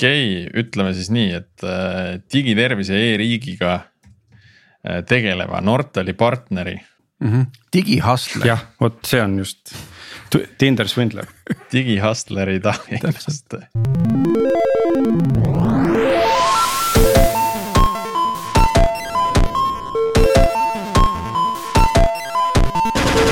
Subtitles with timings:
[0.00, 6.78] okei okay,, ütleme siis nii, et äh, digitervise e-riigiga äh, tegeleva Nortali partneri
[7.20, 7.46] mm -hmm..
[7.76, 8.46] digihustler.
[8.46, 9.74] jah, vot see on just
[10.58, 11.26] Tinder svindler.
[11.72, 13.66] digihustleri Taavi Einaste.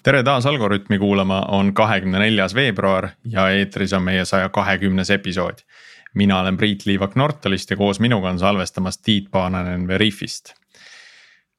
[0.04, 5.58] tere taas Algorütmi kuulama, on kahekümne neljas veebruar ja eetris on meie saja kahekümnes episood.
[6.18, 10.54] Mina olen Priit Liivak Nortalist ja koos minuga on salvestamas Tiit Paananen Veriffist.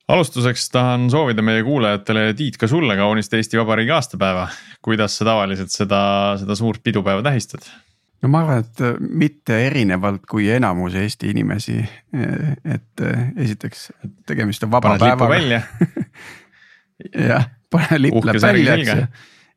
[0.07, 4.47] alustuseks tahan soovida meie kuulajatele ja Tiit ka sulle kaunist Eesti Vabariigi aastapäeva.
[4.81, 6.01] kuidas sa tavaliselt seda,
[6.39, 7.69] seda suurt pidupäeva tähistad?
[8.21, 13.91] no ma arvan, et äh, mitte erinevalt kui enamus Eesti inimesi, äh, et äh, esiteks
[14.27, 15.61] tegemist on vaba Paned päevaga.
[17.29, 19.05] jah pane lipp läheb välja, eks ju.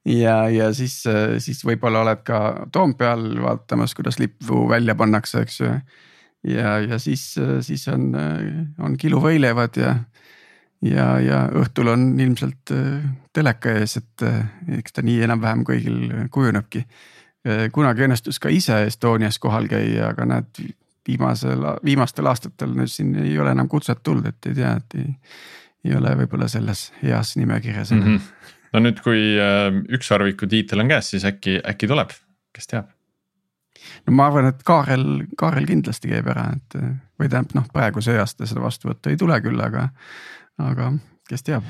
[0.04, 1.02] Ja, ja siis,
[1.38, 2.40] siis võib-olla oled ka
[2.72, 5.70] Toompeal vaatamas, kuidas lippu välja pannakse, eks ju.
[6.50, 8.10] ja, ja siis, siis on,
[8.82, 9.94] on kiluvõileivad ja,
[10.82, 12.74] ja, ja õhtul on ilmselt
[13.32, 14.26] teleka ees, et
[14.78, 16.86] eks ta nii enam-vähem kõigil kujunebki.
[17.72, 20.62] kunagi õnnestus ka ise Estonias kohal käia, aga näed
[21.06, 25.10] viimasel, viimastel aastatel nüüd siin ei ole enam kutset tulnud, et ei tea, et ei
[25.84, 28.02] ei ole võib-olla selles heas nimekirjas mm.
[28.02, 28.20] -hmm.
[28.72, 32.14] No nüüd, kui äh, ükssarviku tiitel on käes, siis äkki, äkki tuleb,
[32.56, 32.90] kes teab?
[34.06, 35.06] no ma arvan, et Kaarel,
[35.38, 36.78] Kaarel kindlasti käib ära, et
[37.20, 39.88] või tähendab noh, praegu see aasta seda vastuvõttu ei tule küll, aga,
[40.62, 40.92] aga
[41.30, 41.66] kes teab.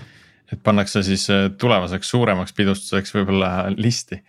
[0.52, 4.22] et pannakse siis äh, tulevaseks suuremaks pidustuseks võib-olla listi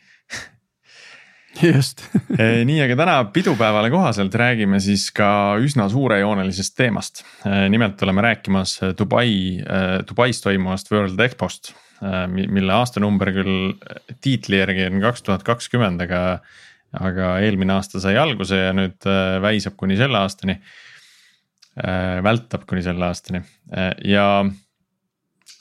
[1.61, 2.01] just
[2.37, 7.23] eh, nii, aga täna pidupäevale kohaselt räägime siis ka üsna suurejoonelisest teemast.
[7.69, 9.61] Nimelt oleme rääkimas Dubai,
[10.09, 11.73] Dubais toimuvast World Expost,
[12.27, 13.73] mille aastanumber küll
[14.23, 16.39] tiitli järgi on kaks tuhat kakskümmend, aga.
[16.93, 19.07] aga eelmine aasta sai alguse ja nüüd
[19.41, 20.59] väisab kuni selle aastani.
[22.27, 23.41] vältab kuni selle aastani
[24.05, 24.25] ja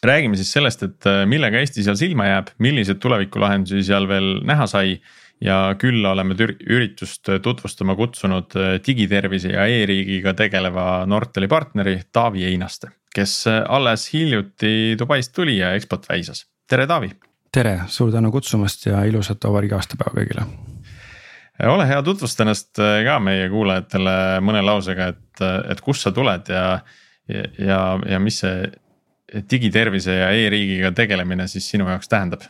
[0.04, 4.98] räägime siis sellest, et millega Eesti seal silma jääb, milliseid tulevikulahendusi seal veel näha sai
[5.42, 12.92] ja külla oleme üritust tutvustama kutsunud äh, digitervise ja e-riigiga tegeleva Nortali partneri Taavi Einaste,
[13.14, 16.46] kes äh, alles hiljuti Dubaist tuli ja EXPO-t väisas.
[16.68, 17.10] tere, Taavi.
[17.52, 20.46] tere, suur tänu kutsumast ja ilusat vabariigi aastapäeva kõigile.
[21.62, 26.48] Äh, ole hea, tutvusta ennast ka meie kuulajatele mõne lausega, et, et kust sa tuled
[26.48, 26.80] ja,
[27.28, 27.82] ja, ja,
[28.16, 28.72] ja mis see
[29.50, 32.44] digitervise ja e-riigiga tegelemine siis sinu jaoks tähendab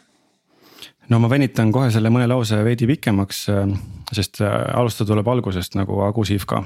[1.12, 3.74] no ma venitan kohe selle mõne lause veidi pikemaks, äh,
[4.14, 6.62] sest äh, alustada tuleb algusest nagu Agu Sihvka.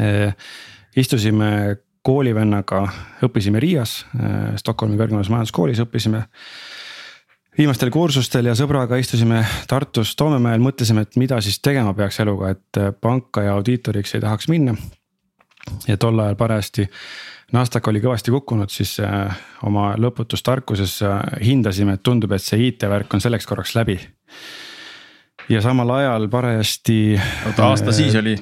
[0.00, 0.34] Äh,
[0.98, 1.50] istusime
[2.02, 2.84] koolivennaga,
[3.26, 4.06] õppisime Riias,
[4.56, 6.22] Stockholmi kõrgemas majanduskoolis õppisime.
[7.58, 12.80] viimastel kursustel ja sõbraga istusime Tartus Toomemäel, mõtlesime, et mida siis tegema peaks eluga, et
[13.00, 14.74] panka ja audiitoriks ei tahaks minna.
[15.88, 16.88] ja tol ajal parajasti
[17.50, 22.68] Nasdaq oli kõvasti kukkunud, siis äh, oma lõputus tarkuses äh, hindasime, et tundub, et see
[22.68, 23.98] IT-värk on selleks korraks läbi.
[25.50, 27.18] ja samal ajal parajasti.
[27.50, 28.36] oota, aasta siis oli?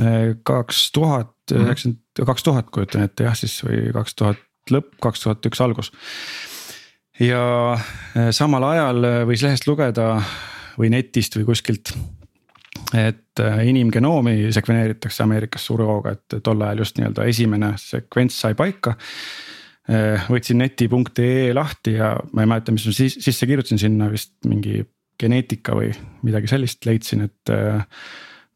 [0.00, 4.40] Äh, kaks tuhat üheksakümmend, kaks tuhat kujutan ette jah, siis või kaks tuhat
[4.70, 5.92] lõpp, kaks tuhat üks algus.
[7.20, 7.42] ja
[8.30, 10.16] samal ajal võis lehest lugeda
[10.78, 11.94] või netist või kuskilt
[12.94, 18.58] et äh, inimgenoomi sekveneeritakse Ameerikas suure hooga, et tol ajal just nii-öelda esimene sekvents sai
[18.58, 18.96] paika.
[20.30, 24.84] Võtsin neti.ee lahti ja ma ei mäleta, mis ma siis sisse kirjutasin sinna vist mingi
[25.18, 25.88] geneetika või
[26.22, 27.50] midagi sellist, leidsin, et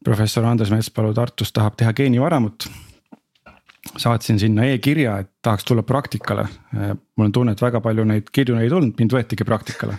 [0.07, 2.69] professor Andres Metspalu Tartus tahab teha geenivaramut.
[3.95, 6.47] Saatsin sinna e-kirja, et tahaks tulla praktikale.
[6.73, 9.97] mul on tunne, et väga palju neid kirju ei tulnud, mind võetigi praktikale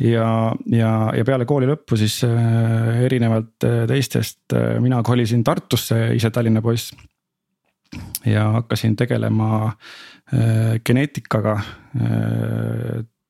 [0.00, 5.98] ja, ja, ja peale kooli lõppu siis äh, erinevalt äh, teistest äh, mina kolisin Tartusse,
[6.16, 6.94] ise Tallinna poiss.
[8.26, 9.72] ja hakkasin tegelema
[10.84, 11.52] geneetikaga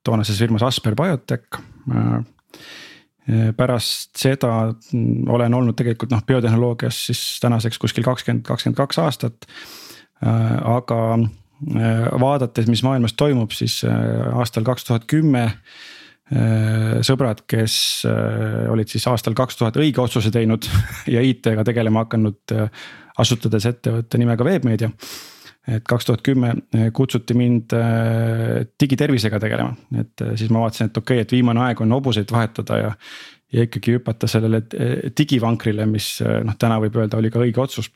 [0.04, 1.58] toonases firmas Asper Biotech
[3.56, 4.50] pärast seda
[5.34, 9.48] olen olnud tegelikult noh, biotehnoloogias siis tänaseks kuskil kakskümmend, kakskümmend kaks aastat.
[10.22, 11.00] aga
[12.22, 15.48] vaadates, mis maailmas toimub, siis aastal kaks tuhat kümme
[16.26, 20.66] Äh, sõbrad, kes äh, olid siis aastal kaks tuhat õige otsuse teinud
[21.14, 22.80] ja IT-ga tegelema hakanud, äh,
[23.22, 24.90] asutades ettevõtte nimega Webmeedia.
[25.66, 26.52] Et kaks tuhat kümme
[26.94, 27.72] kutsuti mind
[28.80, 32.78] digitervisega tegelema, et siis ma vaatasin, et okei okay,, et viimane aeg on hobuseid vahetada
[32.78, 32.92] ja.
[33.52, 34.62] ja ikkagi hüpata sellele
[35.18, 37.90] digivankrile, mis noh, täna võib öelda, oli ka õige otsus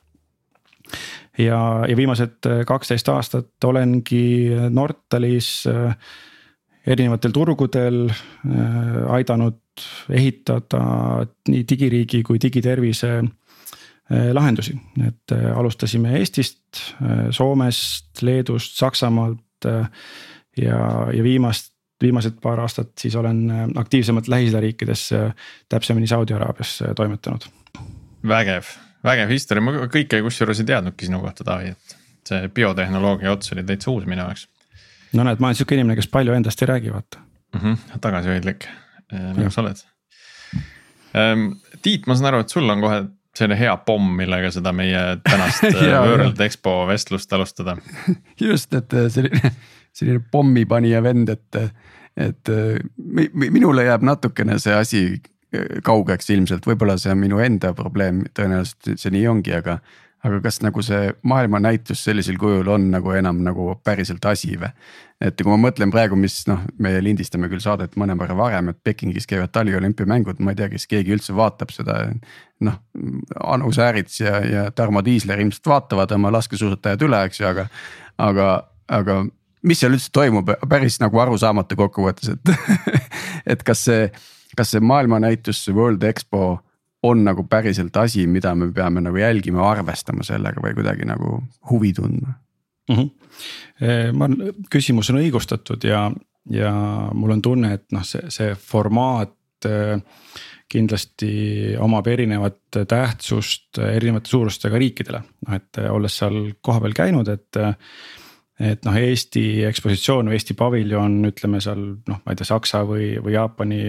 [1.37, 5.51] ja, ja viimased kaksteist aastat olengi Nortalis
[6.81, 8.07] erinevatel turgudel
[9.13, 9.59] aidanud
[10.11, 10.81] ehitada
[11.47, 13.19] nii digiriigi kui digitervise
[14.33, 14.73] lahendusi,
[15.07, 16.81] et alustasime Eestist,
[17.31, 19.67] Soomest, Leedust, Saksamaalt
[20.57, 20.79] ja,
[21.13, 21.71] ja viimast
[22.01, 23.43] viimased paar aastat siis olen
[23.77, 25.09] aktiivsemalt Lähis-Ida riikides,
[25.69, 27.45] täpsemini Saudi Araabias toimetanud.
[28.27, 28.71] vägev,
[29.03, 31.95] vägev history, ma kõike kusjuures ei teadnudki sinu kohta, Taavi, et
[32.27, 34.47] see biotehnoloogia ots oli täitsa uus minu jaoks.
[35.13, 37.61] no näed, ma olen sihuke inimene, kes palju endast ei räägi, vaata mm.
[37.61, 38.67] -hmm, tagasihoidlik,
[39.11, 39.85] nagu sa oled.
[41.15, 41.47] Ähm,
[41.81, 43.03] Tiit, ma saan aru, et sul on kohe
[43.37, 47.77] selline hea pomm, millega seda meie tänast äh, World Expo vestlust alustada.
[48.49, 49.53] just, et äh, selline,
[49.95, 51.61] selline pommipanija vend, et,
[52.19, 52.51] et
[53.33, 55.03] minule jääb natukene see asi
[55.83, 59.81] kaugeks ilmselt, võib-olla see on minu enda probleem, tõenäoliselt see nii ongi, aga
[60.23, 64.69] aga kas nagu see maailmanäitus sellisel kujul on nagu enam nagu päriselt asi või?
[65.21, 69.27] et kui ma mõtlen praegu, mis noh, me lindistame küll saadet mõnevõrra varem, et Pekingis
[69.29, 71.99] käivad taliolümpiamängud, ma ei tea, kas keegi üldse vaatab seda.
[72.65, 72.79] noh,
[73.41, 77.67] Anu Säärits ja, ja Tarmo Tiisler ilmselt vaatavad oma laskesuusatajad üle, eks ju, aga,
[78.17, 78.47] aga,
[78.89, 79.19] aga
[79.61, 82.53] mis seal üldse toimub, päris nagu arusaamatu kokkuvõttes, et
[83.55, 84.09] et kas see,
[84.57, 86.59] kas see maailmanäitus, World Expo
[87.03, 91.39] on nagu päriselt asi, mida me peame nagu jälgima, arvestama sellega või kuidagi nagu
[91.71, 92.35] huvi tundma
[92.89, 92.95] mm.
[92.95, 94.17] -hmm.
[94.17, 94.29] ma
[94.69, 96.05] küsimus on õigustatud ja,
[96.49, 96.73] ja
[97.13, 99.37] mul on tunne, et noh, see, see formaat
[100.71, 101.31] kindlasti
[101.83, 107.61] omab erinevat tähtsust erinevate suurustega riikidele, noh et olles seal kohapeal käinud, et
[108.61, 113.15] et noh, Eesti ekspositsioon või Eesti paviljon, ütleme seal noh, ma ei tea, Saksa või,
[113.23, 113.81] või Jaapani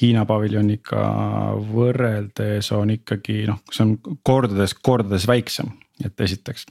[0.00, 1.02] Hiina paviljoniga
[1.70, 3.92] võrreldes on ikkagi noh, see on
[4.26, 5.68] kordades, kordades väiksem,
[6.02, 6.66] et esiteks.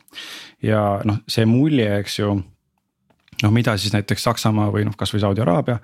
[0.63, 2.33] ja noh, see mulje, eks ju.
[3.43, 5.79] noh, mida siis näiteks Saksamaa või noh, kasvõi Saudi Araabia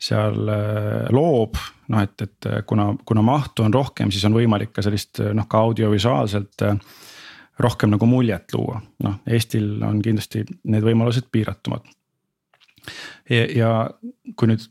[0.00, 1.60] seal äh, loob,
[1.92, 5.62] noh et, et kuna, kuna mahtu on rohkem, siis on võimalik ka sellist noh, ka
[5.68, 6.82] audiovisuaalselt äh,
[7.60, 11.86] rohkem nagu muljet luua, noh Eestil on kindlasti need võimalused piiratumad.
[13.30, 13.90] ja
[14.34, 14.64] kui nüüd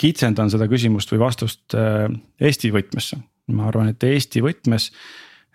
[0.00, 2.06] kitsendan seda küsimust või vastust äh,
[2.40, 3.20] Eesti võtmesse.
[3.50, 4.90] ma arvan, et Eesti võtmes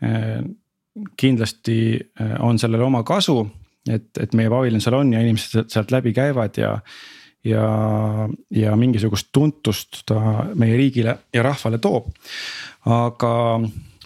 [0.03, 0.41] äh,
[1.17, 3.39] kindlasti äh, on sellel oma kasu,
[3.89, 6.75] et, et meie paviljon seal on ja inimesed sealt läbi käivad ja.
[7.45, 7.65] ja,
[8.51, 12.11] ja mingisugust tuntust ta meie riigile ja rahvale toob.
[12.85, 13.33] aga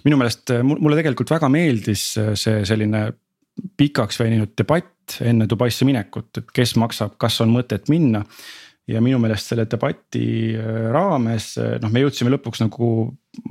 [0.03, 3.09] minu meelest mulle tegelikult väga meeldis see selline
[3.77, 8.23] pikaks veninud debatt enne Dubaisse minekut, et kes maksab, kas on mõtet minna
[8.89, 10.25] ja minu meelest selle debati
[10.57, 12.91] äh, raames äh, noh, me jõudsime lõpuks nagu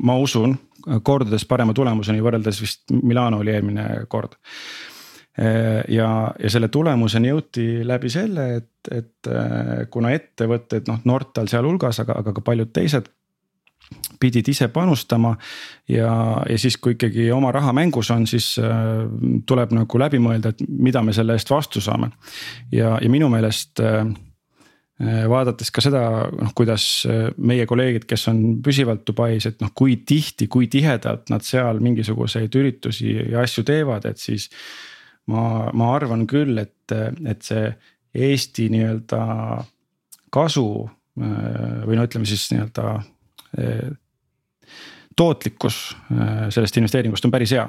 [0.04, 0.56] ma usun
[1.04, 4.38] kordades parema tulemuseni võrreldes vist Milano oli eelmine kord.
[5.38, 6.08] Äh, ja,
[6.38, 9.30] ja selle tulemuseni jõuti läbi selle, et, et
[9.92, 13.10] kuna ettevõtted noh, Nortal sealhulgas, aga, aga ka paljud teised
[14.20, 15.30] pidid ise panustama
[15.88, 16.10] ja,
[16.44, 18.50] ja siis, kui ikkagi oma raha mängus on, siis
[19.48, 22.10] tuleb nagu läbi mõelda, et mida me selle eest vastu saame.
[22.74, 23.80] ja, ja minu meelest
[24.98, 26.02] vaadates ka seda,
[26.34, 31.30] noh kuidas äh, meie kolleegid, kes on püsivalt Dubais, et noh, kui tihti, kui tihedalt
[31.30, 34.48] nad seal mingisuguseid üritusi ja asju teevad, et siis.
[35.28, 36.88] ma, ma arvan küll, et,
[37.28, 37.66] et see
[38.18, 39.22] Eesti nii-öelda
[40.32, 42.98] kasu äh, või no ütleme siis nii-öelda
[45.16, 45.76] tootlikkus
[46.52, 47.64] sellest investeeringust on päris hea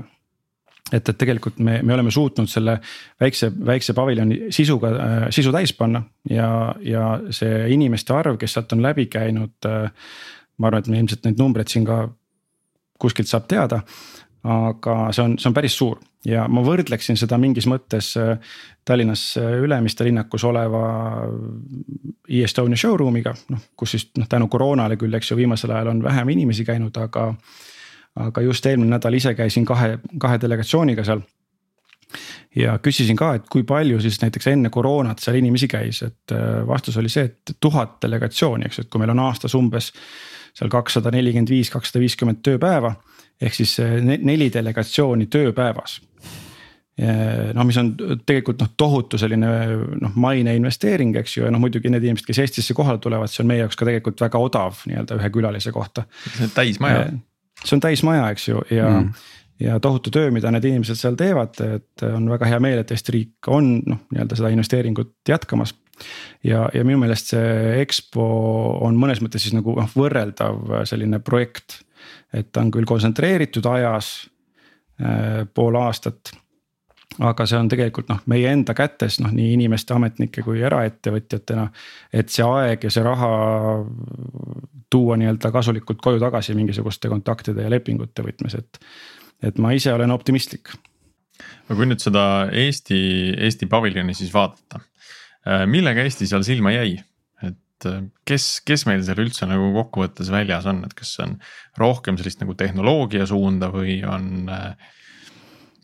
[0.94, 2.78] et, et tegelikult me, me oleme suutnud selle
[3.22, 6.50] väikse, väikse paviljoni sisuga, äh, sisu täis panna ja,
[6.86, 7.06] ja
[7.36, 9.56] see inimeste arv, kes sealt on läbi käinud.
[9.70, 9.92] Äh,
[10.60, 12.06] ma arvan, et me ilmselt neid numbreid siin ka
[13.00, 13.84] kuskilt saab teada.
[14.40, 18.38] aga see on, see on päris suur ja ma võrdleksin seda mingis mõttes äh,
[18.88, 20.84] Tallinnas Ülemiste linnakus oleva
[22.24, 26.32] e-Estonia showroom'iga, noh kus siis noh tänu koroonale küll, eks ju, viimasel ajal on vähem
[26.32, 27.34] inimesi käinud, aga
[28.16, 31.22] aga just eelmine nädal ise käisin kahe, kahe delegatsiooniga seal.
[32.56, 36.66] ja küsisin ka, et kui palju siis näiteks enne koroonat seal inimesi käis, et äh,
[36.68, 39.94] vastus oli see, et tuhat delegatsiooni, eks ju, et kui meil on aastas umbes.
[40.58, 42.96] seal kakssada nelikümmend viis, kakssada viiskümmend tööpäeva
[43.42, 46.00] ehk siis äh, neli delegatsiooni tööpäevas
[47.54, 47.94] noh, mis on
[48.28, 49.50] tegelikult noh, tohutu selline
[50.02, 53.44] noh, maine investeering, eks ju, ja noh, muidugi need inimesed, kes Eestisse kohale tulevad, see
[53.46, 56.04] on meie jaoks ka tegelikult väga odav nii-öelda ühe külalise kohta.
[56.58, 57.06] täismaja
[57.64, 59.12] see on täismaja, eks ju, ja mm.
[59.60, 63.16] ja tohutu töö, mida need inimesed seal teevad, et on väga hea meel, et Eesti
[63.16, 65.76] riik on noh, nii-öelda seda investeeringut jätkamas.
[66.44, 68.28] ja, ja minu meelest see EXPO
[68.88, 71.82] on mõnes mõttes siis nagu noh, võrreldav selline projekt.
[72.34, 74.30] et ta on küll kontsentreeritud ajas
[75.02, 76.32] äh, pool aastat
[77.20, 81.68] aga see on tegelikult noh, meie enda kätes noh, nii inimeste, ametnike kui eraettevõtjatena.
[82.14, 83.32] et see aeg ja see raha
[84.90, 88.80] tuua nii-öelda kasulikult koju tagasi mingisuguste kontaktide ja lepingute võtmes, et.
[89.44, 90.72] et ma ise olen optimistlik.
[91.70, 93.02] no kui nüüd seda Eesti,
[93.38, 94.82] Eesti paviljoni siis vaadata,
[95.48, 96.96] äh, millega Eesti seal silma jäi?
[97.44, 101.36] äh, kes, kes meil seal üldse nagu kokkuvõttes väljas on, et kas see on
[101.80, 104.96] rohkem sellist nagu tehnoloogia suunda või on äh,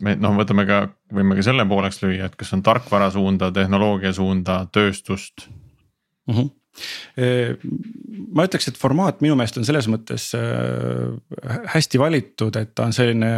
[0.03, 0.81] me noh, võtame ka,
[1.13, 5.47] võime ka selle pooleks lüüa, et kas on tarkvara suunda, tehnoloogia suunda, tööstust
[6.27, 6.35] mm.
[6.35, 6.53] -hmm
[8.35, 11.13] ma ütleks, et formaat minu meelest on selles mõttes äh,
[11.71, 13.29] hästi valitud, et ta on selline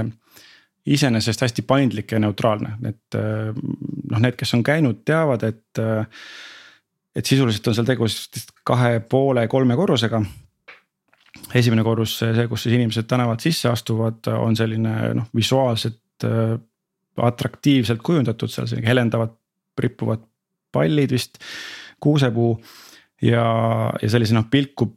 [0.90, 5.84] iseenesest hästi paindlik ja neutraalne, et äh, noh, need, kes on käinud, teavad, et.
[7.18, 10.22] et sisuliselt on seal tegu siis kahe poole, kolme korrusega.
[11.54, 16.07] esimene korrus, see, kus siis inimesed tänavalt sisse astuvad, on selline noh, visuaalselt Äh,
[17.18, 19.34] atraktiivselt kujundatud, seal selline helendavad
[19.82, 20.24] rippuvad
[20.74, 21.40] pallid vist,
[22.04, 22.58] kuusepuu.
[23.22, 23.46] ja,
[24.02, 24.92] ja sellise noh pilku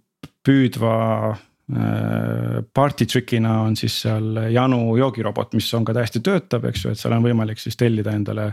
[0.45, 0.95] püüdva
[1.33, 6.93] äh, party trick'ina on siis seal janu joogirobot, mis on ka täiesti töötav, eks ju,
[6.93, 8.53] et seal on võimalik siis tellida endale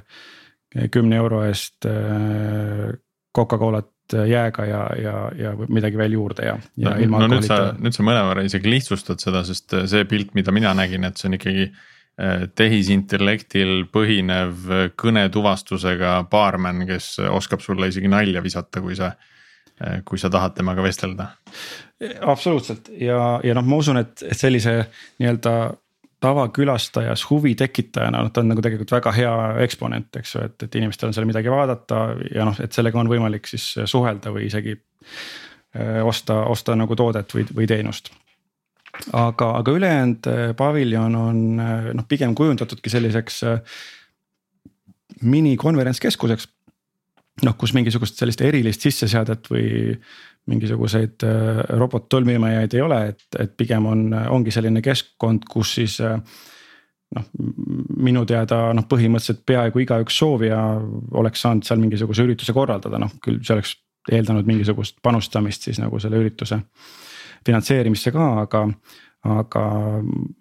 [0.91, 2.87] kümne euro eest äh,
[3.35, 7.55] Coca-Colat jääga ja, ja, ja midagi veel juurde ja, ja no, ilma no, alkoholita.
[7.59, 11.19] nüüd sa, nüüd sa mõnevõrra isegi lihtsustad seda, sest see pilt, mida mina nägin, et
[11.19, 11.96] see on ikkagi Äh,
[12.57, 19.11] tehisintellektil põhinev kõnetuvastusega baarmen, kes oskab sulle isegi nalja visata, kui sa,
[19.81, 21.27] äh, kui sa tahad temaga vestelda.
[22.21, 24.79] absoluutselt ja, ja noh, ma usun, et, et sellise
[25.19, 25.53] nii-öelda
[26.19, 29.33] tavakülastajas huvi tekitajana, noh ta on nagu tegelikult väga hea
[29.67, 33.11] eksponent, eks ju, et, et inimestel on seal midagi vaadata ja noh, et sellega on
[33.11, 38.09] võimalik siis suhelda või isegi äh, osta, osta nagu toodet või, või teenust
[39.13, 43.59] aga, aga ülejäänud äh, paviljon on äh, noh, pigem kujundatudki selliseks äh,
[45.21, 46.47] minikonverentskeskuseks.
[47.45, 49.93] noh, kus mingisugust sellist erilist sisseseadet või
[50.49, 51.21] mingisuguseid
[51.77, 57.27] robottolmimajaid ei ole, et, et pigem on, ongi selline keskkond, kus siis noh,
[57.97, 60.61] minu teada noh, põhimõtteliselt peaaegu igaüks soovija
[61.19, 63.75] oleks saanud seal mingisuguse ürituse korraldada, noh küll see oleks
[64.09, 66.57] eeldanud mingisugust panustamist siis nagu selle ürituse
[67.47, 68.67] finantseerimisse ka, aga
[69.27, 69.61] aga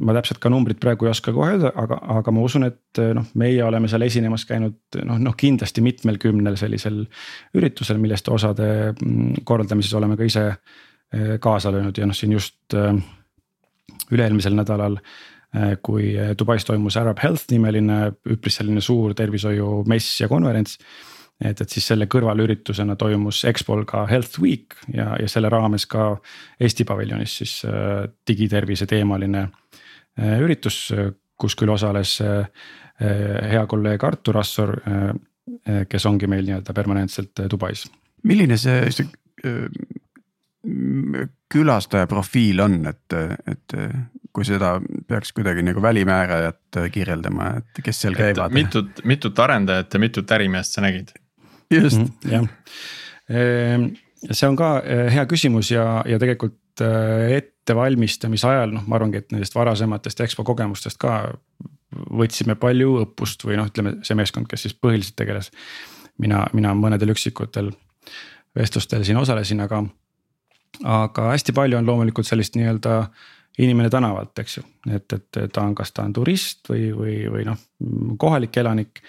[0.04, 3.28] ma täpselt ka numbrit praegu ei oska kohe öelda, aga, aga ma usun, et noh,
[3.40, 7.02] meie oleme seal esinemas käinud noh, noh kindlasti mitmel kümnel sellisel
[7.56, 11.96] üritusel, millest osade mm, korraldamises oleme ka ise eh, kaasa löönud.
[11.98, 12.92] Ja noh, siin just eh,
[14.12, 18.00] üle-eelmisel nädalal eh, kui Dubais toimus Arab Health nimeline
[18.36, 20.78] üpris selline suur tervishoiumess ja konverents
[21.40, 26.14] et, et siis selle kõrvalüritusena toimus Expol ka Health Week ja, ja selle raames ka
[26.60, 30.86] Eesti paviljonis siis äh, digitervise teemaline äh, üritus,
[31.36, 32.48] kus küll osales äh,
[32.96, 34.70] hea kolleeg Artur Assor,
[35.84, 37.82] kes ongi meil nii-öelda permanentselt Dubais.
[38.24, 39.04] milline see, see
[41.52, 43.18] külastaja profiil on, et,
[43.52, 43.76] et
[44.32, 44.78] kui seda
[45.08, 48.56] peaks kuidagi nagu välimäärajat kirjeldama, et kes seal käivad?
[48.56, 51.12] mitut, mitut arendajat ja mitut ärimeest sa nägid?
[51.70, 51.98] Just.
[51.98, 52.48] Mm, -hmm, jah,
[53.30, 53.86] ehm,
[54.30, 59.22] see on ka eh, hea küsimus ja, ja tegelikult eh, ettevalmistamise ajal noh, ma arvangi,
[59.22, 61.18] et nendest varasematest EXPO kogemustest ka
[61.96, 65.50] võtsime palju õppust või noh, ütleme see meeskond, kes siis põhiliselt tegeles.
[66.18, 67.70] mina, mina mõnedel üksikutel
[68.56, 69.82] vestlustel siin osalesin, aga,
[70.84, 73.02] aga hästi palju on loomulikult sellist nii-öelda
[73.58, 77.46] inimene tänavalt, eks ju, et, et ta on, kas ta on turist või, või, või
[77.48, 77.60] noh,
[78.20, 79.00] kohalik elanik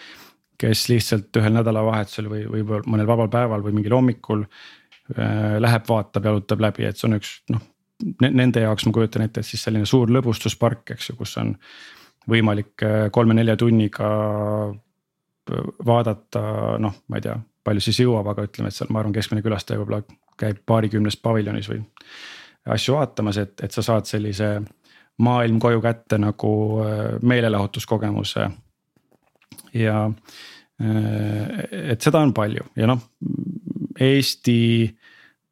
[0.58, 6.26] kes lihtsalt ühel nädalavahetusel või, või mõnel vabal päeval või mingil hommikul äh, läheb, vaatab,
[6.30, 7.66] jalutab läbi, et see on üks noh.
[8.22, 11.56] Nende jaoks ma kujutan ette, et siis selline suur lõbustuspark, eks ju, kus on
[12.30, 14.10] võimalik äh, kolme-nelja tunniga
[14.70, 16.44] äh, vaadata,
[16.84, 17.34] noh, ma ei tea,
[17.66, 20.04] palju siis jõuab, aga ütleme, et seal ma arvan, keskmine külastaja võib-olla
[20.38, 21.82] käib paarikümnes paviljonis või
[22.70, 24.52] asju vaatamas, et, et sa saad sellise
[25.26, 26.52] maailm koju kätte nagu
[27.26, 28.46] meelelahutuskogemuse
[29.74, 33.02] ja äh, et seda on palju ja noh,
[33.98, 34.60] Eesti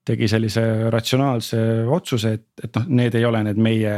[0.05, 0.61] tegi sellise
[0.93, 3.95] ratsionaalse otsuse, et, et noh, need ei ole need meie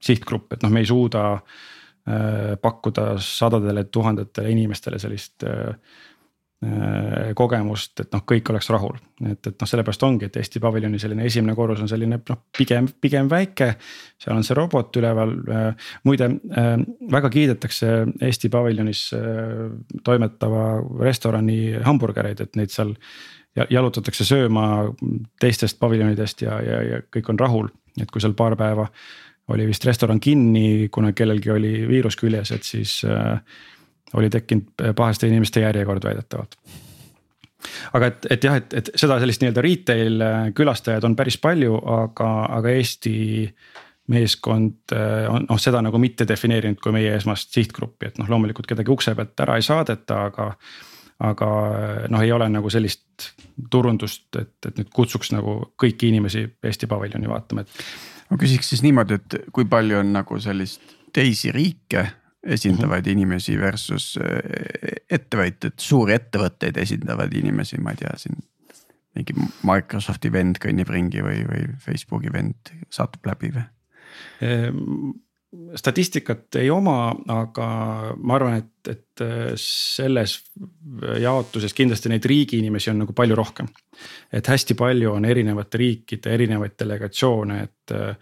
[0.00, 5.74] sihtgrupp, et noh, me ei suuda äh, pakkuda sadadele tuhandetele inimestele sellist äh,
[7.38, 8.96] kogemust, et noh, kõik oleks rahul.
[9.22, 12.88] et, et noh, sellepärast ongi, et Eesti paviljoni selline esimene korrus on selline noh, pigem,
[13.00, 13.76] pigem väike.
[14.18, 16.72] seal on see robot üleval, äh, muide äh,
[17.12, 17.92] väga kiidetakse
[18.26, 19.04] Eesti paviljonis
[20.04, 20.64] toimetava
[20.98, 22.94] restorani hamburgereid, et neid seal.
[23.70, 24.64] jalutatakse sööma
[25.40, 28.84] teistest paviljonidest ja, ja, ja kõik on rahul, et kui seal paar päeva
[29.48, 33.40] oli vist restoran kinni, kuna kellelgi oli viirus küljes, et siis äh,
[34.16, 36.56] oli tekkinud pahaste inimeste järjekord väidetavalt
[37.96, 40.24] aga et, et jah, et, et seda sellist nii-öelda retail
[40.56, 43.14] külastajaid on päris palju, aga, aga Eesti
[44.12, 44.94] meeskond
[45.28, 49.14] on noh, seda nagu mitte defineerinud kui meie esmast sihtgruppi, et noh, loomulikult kedagi ukse
[49.18, 50.52] pealt ära ei saadeta, aga.
[51.18, 51.48] aga
[52.14, 53.32] noh, ei ole nagu sellist
[53.70, 57.88] turundust, et, et nüüd kutsuks nagu kõiki inimesi Eesti paviljoni vaatama, et.
[58.30, 62.06] ma küsiks siis niimoodi, et kui palju on nagu sellist teisi riike
[62.46, 63.12] esindavaid mm -hmm.
[63.12, 68.36] inimesi versus eh, ettevõtjad, suuri ettevõtteid esindavaid inimesi, ma ei tea, siin.
[69.14, 69.34] mingi
[69.66, 73.64] Microsofti vend kõnnib ringi või, või Facebooki vend satub läbi või?
[74.42, 75.10] Ehm,
[75.74, 77.68] statistikat ei oma, aga
[78.16, 80.42] ma arvan, et, et eh, selles
[81.20, 83.68] jaotuses kindlasti neid riigi inimesi on nagu palju rohkem.
[84.32, 88.14] et hästi palju on erinevate riikide erinevaid delegatsioone, et eh,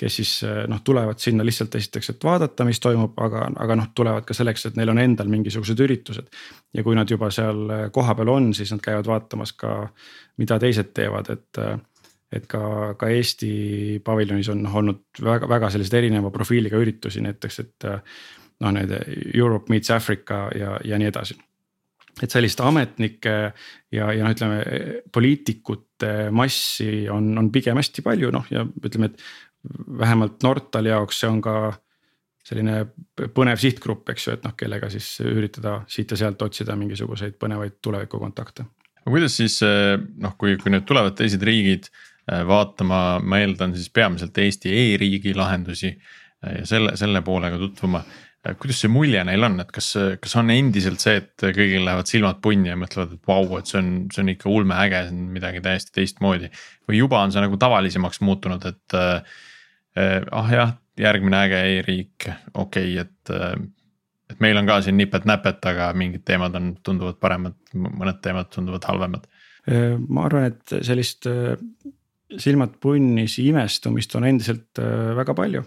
[0.00, 3.90] kes siis eh, noh, tulevad sinna lihtsalt esiteks, et vaadata, mis toimub, aga, aga noh,
[3.96, 6.30] tulevad ka selleks, et neil on endal mingisugused üritused.
[6.74, 9.76] ja kui nad juba seal eh, kohapeal on, siis nad käivad vaatamas ka,
[10.40, 11.62] mida teised teevad, et.
[11.62, 11.78] Eh,
[12.30, 13.48] et ka, ka Eesti
[14.06, 17.86] paviljonis on noh olnud väga, väga selliseid erineva profiiliga üritusi, näiteks, et.
[18.62, 18.92] noh, need
[19.34, 21.34] Europe meets Africa ja, ja nii edasi
[22.22, 24.58] et sellist ametnike ja, ja noh, ütleme
[25.10, 29.24] poliitikute massi on, on pigem hästi palju, noh ja ütleme, et
[29.98, 31.54] vähemalt Nortali jaoks see on ka
[32.46, 32.84] selline
[33.36, 37.78] põnev sihtgrupp, eks ju, et noh, kellega siis üritada siit ja sealt otsida mingisuguseid põnevaid
[37.84, 38.64] tulevikukontakte.
[39.02, 43.92] aga kuidas siis noh, kui, kui nüüd tulevad teised riigid äh, vaatama, ma eeldan siis
[43.92, 48.02] peamiselt Eesti e-riigi lahendusi äh, ja selle, selle poolega tutvuma.
[48.56, 52.38] Kuidas see mulje neil on, et kas, kas on endiselt see, et kõigil lähevad silmad
[52.40, 55.60] punni ja mõtlevad, et vau, et see on, see on ikka ulmeäge, see on midagi
[55.66, 56.48] täiesti teistmoodi.
[56.88, 58.96] või juba on see nagu tavalisemaks muutunud, et
[60.30, 63.54] ah jah, järgmine äge e-riik, okei okay,, et, äh,
[64.30, 68.86] et meil on ka siin nipet-näpet, aga mingid teemad on, tunduvad paremad, mõned teemad tunduvad
[68.90, 69.28] halvemad.
[69.70, 71.28] Äh, ma arvan, et sellist
[72.30, 74.78] silmad punnis imestumist on endiselt
[75.18, 75.64] väga palju.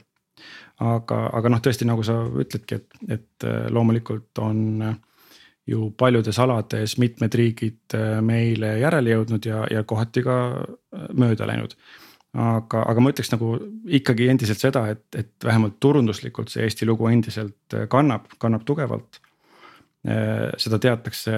[0.83, 4.95] aga, aga noh, tõesti nagu sa ütledki, et, et loomulikult on
[5.69, 10.37] ju paljudes alades mitmed riigid meile järele jõudnud ja, ja kohati ka
[11.13, 11.77] mööda läinud
[12.33, 13.51] aga, aga ma ütleks nagu
[13.99, 19.21] ikkagi endiselt seda, et, et vähemalt turunduslikult see Eesti lugu endiselt äh, kannab, kannab tugevalt.
[20.07, 21.35] Äh, seda teatakse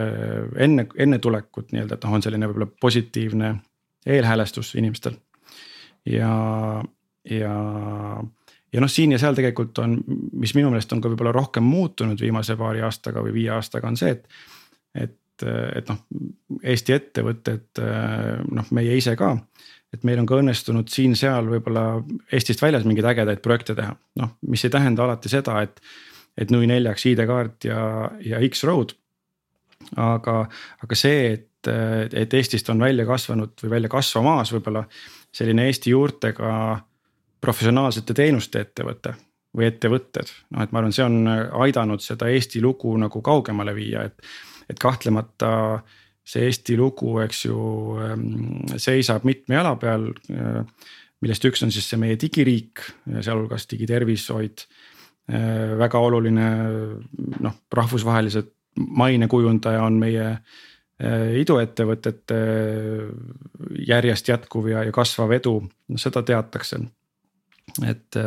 [0.65, 3.51] enne, enne tulekut nii-öelda, et noh, on selline võib-olla positiivne
[4.05, 5.19] eelhäälestus inimestel.
[6.05, 6.31] ja,
[7.29, 7.53] ja,
[8.73, 9.99] ja noh, siin ja seal tegelikult on,
[10.37, 13.99] mis minu meelest on ka võib-olla rohkem muutunud viimase paari aastaga või viie aastaga on
[13.99, 14.27] see, et.
[14.95, 15.21] et,
[15.75, 15.97] et noh,
[16.63, 17.81] Eesti ettevõtted,
[18.55, 19.33] noh, meie ise ka
[19.93, 21.85] et meil on ka õnnestunud siin-seal võib-olla
[22.33, 25.81] Eestist väljas mingeid ägedaid projekte teha, noh, mis ei tähenda alati seda, et.
[26.35, 27.81] et nui neljaks ID-kaart ja,
[28.19, 28.95] ja X-Road.
[30.01, 30.33] aga,
[30.83, 31.69] aga see, et,
[32.13, 34.83] et Eestist on välja kasvanud või välja kasvamas võib-olla
[35.35, 36.51] selline Eesti juurtega
[37.41, 39.13] professionaalsete teenuste ettevõte
[39.55, 41.29] või ettevõtted, noh, et ma arvan, see on
[41.63, 44.19] aidanud seda Eesti lugu nagu kaugemale viia, et,
[44.69, 45.79] et kahtlemata
[46.25, 47.57] see Eesti lugu, eks ju,
[48.01, 48.27] ähm,
[48.81, 50.09] seisab mitme jala peal.
[50.33, 50.63] Äh,
[51.23, 54.65] millest üks on siis see meie digiriik, sealhulgas digitervishoid.
[55.31, 56.49] Äh, väga oluline
[57.41, 62.41] noh, rahvusvahelised mainekujundaja on meie äh, iduettevõtete
[63.87, 65.59] järjest jätkuv ja, ja kasvav edu,
[66.01, 66.83] seda teatakse
[67.83, 68.17] et,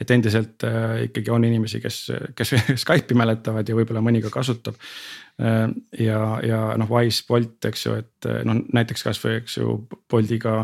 [0.00, 0.64] et endiselt
[1.08, 2.00] ikkagi on inimesi, kes,
[2.38, 4.78] kes Skype'i mäletavad ja võib-olla mõni ka kasutab.
[5.42, 5.68] Äh,
[6.04, 9.78] ja, ja noh, Wise, Bolt, eks ju, et noh, näiteks kasvõi, eks ju,
[10.10, 10.62] Boltiga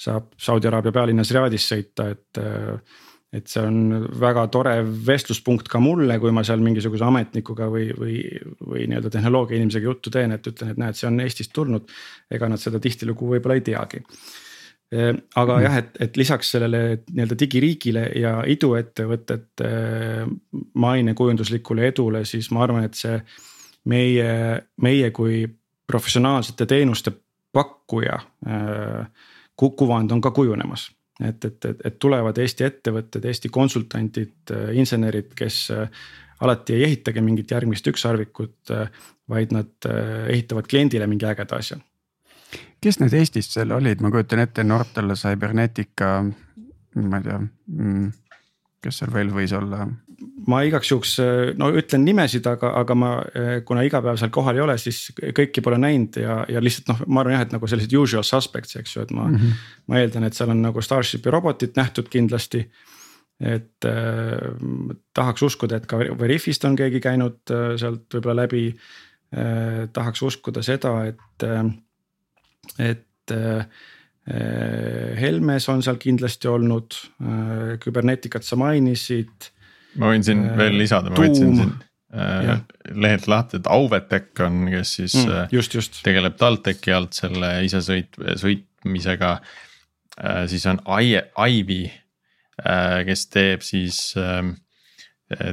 [0.00, 2.42] saab Saudi Araabia pealinnas Riyadis sõita, et.
[3.30, 4.72] et see on väga tore
[5.06, 8.16] vestluspunkt ka mulle, kui ma seal mingisuguse ametnikuga või, või,
[8.58, 11.92] või nii-öelda tehnoloogia inimesega juttu teen, et ütlen, et näed, see on Eestist tulnud.
[12.26, 14.32] ega nad seda tihtilugu võib-olla ei teagi äh,
[14.90, 15.62] aga mm.
[15.62, 19.70] jah, et, et lisaks sellele nii-öelda digiriigile ja iduettevõtete
[20.82, 23.20] mainekujunduslikule edule, siis ma arvan, et see
[23.90, 24.30] meie,
[24.82, 25.44] meie kui
[25.90, 27.12] professionaalsete teenuste
[27.54, 30.90] pakkuja äh, kuvand on ka kujunemas.
[31.20, 35.66] et, et, et, et tulevad Eesti ettevõtted, Eesti konsultandid, insenerid, kes
[36.40, 38.72] alati ei ehitagi mingit järgmist ükssarvikut,
[39.28, 39.88] vaid nad
[40.32, 41.76] ehitavad kliendile mingi ägeda asja.
[42.80, 46.14] Kes need Eestis seal olid, ma kujutan ette, Nortal, Cybernetica,
[47.00, 48.10] ma ei tea mm
[48.84, 49.86] kes seal veel võis olla?
[50.50, 51.14] ma igaks juhuks
[51.60, 53.10] no ütlen nimesid, aga, aga ma,
[53.64, 57.02] kuna iga päev seal kohal ei ole, siis kõiki pole näinud ja, ja lihtsalt noh,
[57.08, 59.36] ma arvan jah, et nagu sellised usual suspects, eks ju, et ma mm.
[59.36, 59.66] -hmm.
[59.88, 62.66] ma eeldan, et seal on nagu Starshipi robotit nähtud kindlasti.
[63.40, 64.50] et äh,
[65.16, 68.66] tahaks uskuda, et ka Veriffist on keegi käinud äh, sealt võib-olla läbi
[69.32, 69.88] äh,.
[69.92, 71.64] tahaks uskuda seda, et äh,,
[72.78, 73.64] et äh,
[75.20, 79.48] Helmes on seal kindlasti olnud äh,, Kyberneticat sa mainisid.
[79.98, 81.72] ma võin siin äh, veel lisada, ma võtsin siin
[82.14, 82.52] äh,
[82.92, 86.02] lehelt lahti, et Auvetech on, kes siis mm, äh, just, just.
[86.06, 90.44] tegeleb TalTechi alt selle isesõit, sõitmisega äh,.
[90.52, 91.82] siis on Ivy
[92.60, 94.56] Äh, kes teeb siis ähm,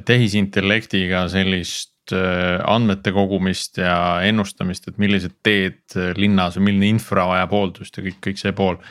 [0.05, 7.27] tehisintellektiga sellist äh, andmete kogumist ja ennustamist, et millised teed äh, linnas või milline infra
[7.29, 8.81] vajab hooldust ja kõik, kõik see pool.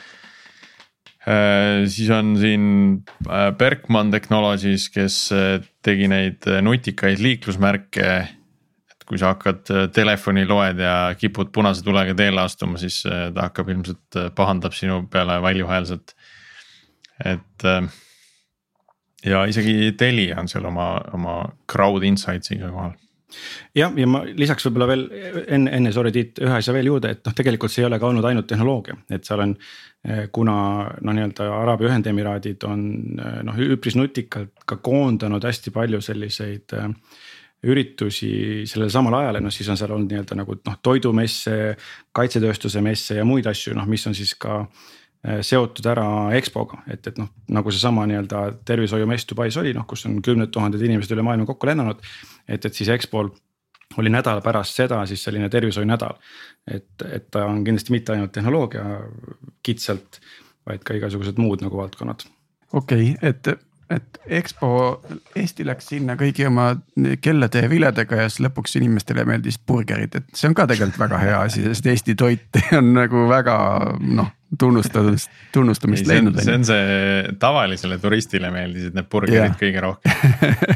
[1.91, 2.61] siis on siin
[3.59, 5.15] Berkman Technologies, kes
[5.83, 8.13] tegi neid nutikaid liiklusmärke.
[8.87, 13.73] et kui sa hakkad telefoni loed ja kipud punase tulega teele astuma, siis ta hakkab
[13.75, 16.15] ilmselt pahandab sinu peale valjuhäälselt,
[17.25, 17.67] et
[19.25, 21.35] ja isegi Telia on seal oma, oma
[21.71, 22.95] crowd insights'iga kohal
[23.75, 25.05] jah, ja ma lisaks võib-olla veel
[25.47, 28.09] enne, enne sorry Tiit, ühe asja veel juurde, et noh, tegelikult see ei ole ka
[28.09, 29.55] olnud ainult tehnoloogia, et seal on.
[30.07, 30.53] Eh, kuna
[31.03, 32.83] no nii-öelda Araabia Ühendemiraadid on
[33.17, 36.85] eh, noh üpris nutikalt ka koondanud hästi palju selliseid äh,
[37.67, 38.29] üritusi
[38.69, 41.57] sellel samal ajal ja noh, siis on seal olnud nii-öelda nagu noh, toidumesse,
[42.15, 44.96] kaitsetööstuse messe ja muid asju, noh, mis on siis ka Äh,
[45.41, 46.05] seotud ära
[46.37, 50.83] EXPO-ga, et, et noh, nagu seesama nii-öelda tervishoiumess Dubais oli, noh, kus on kümned tuhanded
[50.85, 52.03] inimesed üle maailma kokku lennanud.
[52.47, 53.31] et, et siis EXPO-l
[53.97, 56.17] oli nädal pärast seda siis selline tervishoiunädal.
[56.67, 58.85] et, et ta on kindlasti mitte ainult tehnoloogia
[59.63, 60.21] kitsalt,
[60.67, 62.27] vaid ka igasugused muud nagu valdkonnad.
[62.73, 64.69] okei okay,, et et EXPO,
[65.39, 66.69] Eesti läks sinna kõigi oma
[67.23, 71.21] kellade ja viledega ja siis lõpuks inimestele meeldis burgerid, et see on ka tegelikult väga
[71.23, 73.57] hea asi, sest Eesti toit on nagu väga
[74.03, 76.39] noh, tunnustamist, tunnustamist leidnud.
[76.43, 79.59] see on see tavalisele turistile meeldisid need burgerid ja.
[79.59, 80.17] kõige rohkem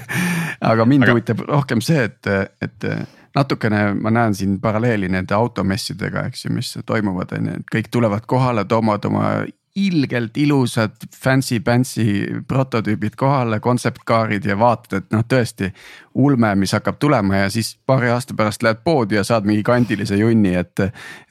[0.72, 1.16] aga mind aga...
[1.16, 2.32] huvitab rohkem see, et,
[2.64, 2.92] et
[3.36, 7.92] natukene ma näen siin paralleeli nende automessidega, eks ju, mis toimuvad, on ju, et kõik
[7.92, 9.28] tulevad kohale, toovad oma
[9.76, 10.92] ilgelt ilusad
[11.24, 12.04] fancy-pantsy
[12.48, 15.72] prototüübid kohale, kontseptkaarid ja vaatad, et noh, tõesti
[16.20, 20.20] ulme, mis hakkab tulema ja siis paari aasta pärast lähed poodi ja saad mingi kandilise
[20.20, 20.80] junni, et.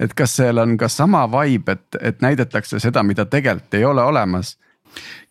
[0.00, 4.03] et kas seal on ka sama vibe, et, et näidatakse seda, mida tegelikult ei ole
[4.03, 4.57] olemas?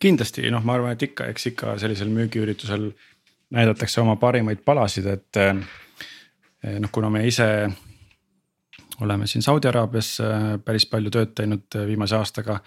[0.00, 2.90] kindlasti noh, ma arvan, et ikka, eks ikka sellisel müügiüritusel
[3.50, 7.68] näidatakse oma parimaid palasid, et eh, noh, kuna me ise
[9.00, 10.14] oleme siin Saudi Araabias
[10.64, 12.60] päris palju tööd teinud eh, viimase aastaga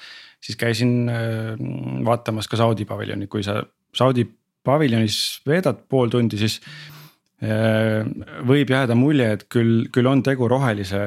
[0.43, 1.53] siis käisin äh,
[2.05, 3.61] vaatamas ka Saudi paviljoni, kui sa
[3.95, 4.25] Saudi
[4.63, 6.59] paviljonis veedad pool tundi, siis
[7.43, 8.03] äh,
[8.47, 11.03] võib jääda mulje, et küll, küll on tegu rohelise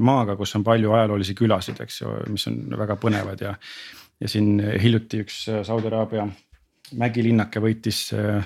[0.00, 3.56] maaga, kus on palju ajaloolisi külasid, eks ju, mis on väga põnevad ja.
[4.22, 6.28] ja siin hiljuti üks Saudi Araabia
[6.98, 8.44] mägilinnake võitis äh,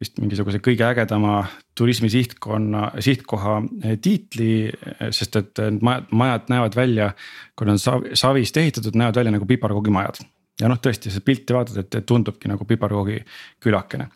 [0.00, 1.42] vist mingisuguse kõige ägedama
[1.76, 4.52] turismi sihtkonna, sihtkoha eh, tiitli.
[4.70, 7.10] Eh, sest et need majad, majad näevad välja,
[7.56, 10.22] kui nad on savist ehitatud, näevad välja nagu piparkoogimajad.
[10.60, 13.20] ja noh, tõesti, seda pilti vaatad, et, tundubki nagu piparkoogi
[13.64, 14.08] külakene.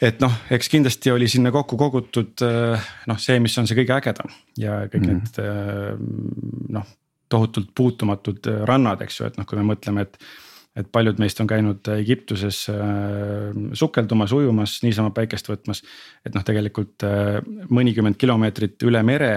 [0.00, 3.98] et noh, eks kindlasti oli sinna kokku kogutud eh, noh, see, mis on see kõige
[4.00, 5.98] ägedam ja kõik mm -hmm.
[6.00, 6.86] need noh,
[7.28, 10.18] tohutult puutumatud rannad, eks ju, et noh, kui me mõtleme, et
[10.80, 12.80] et paljud meist on käinud Egiptuses äh,
[13.76, 15.82] sukeldumas, ujumas, niisama päikest võtmas.
[16.26, 17.38] et noh, tegelikult äh,
[17.68, 19.32] mõnikümmend kilomeetrit üle mere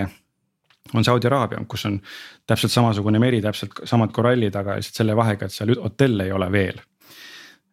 [0.93, 1.99] on Saudi Araabia, kus on
[2.47, 6.51] täpselt samasugune meri, täpselt samad korallid, aga lihtsalt selle vahega, et seal hotelle ei ole
[6.51, 6.81] veel.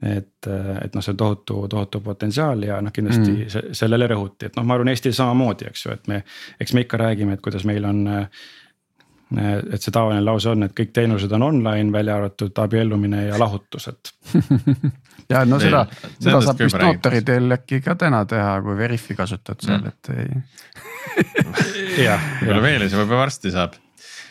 [0.01, 3.75] et, äh, et noh, see on tohutu, tohutu potentsiaal ja noh, kindlasti mm.
[3.77, 6.23] sellele rõhuti, et noh, ma arvan, Eestil samamoodi, eks ju, et me,
[6.61, 8.47] eks me ikka räägime, et kuidas meil on äh,
[9.39, 13.87] et see tavaline lause on, et kõik teenused on online, välja arvatud abiellumine ja lahutus,
[13.93, 14.13] et
[15.33, 15.85] ja no seda,
[16.19, 19.95] seda saab vist notari teel äkki ka täna teha, kui Veriffi kasutad seal, mm.
[19.95, 20.41] et ei
[22.41, 23.79] võib-olla Veelis võib-olla varsti saab.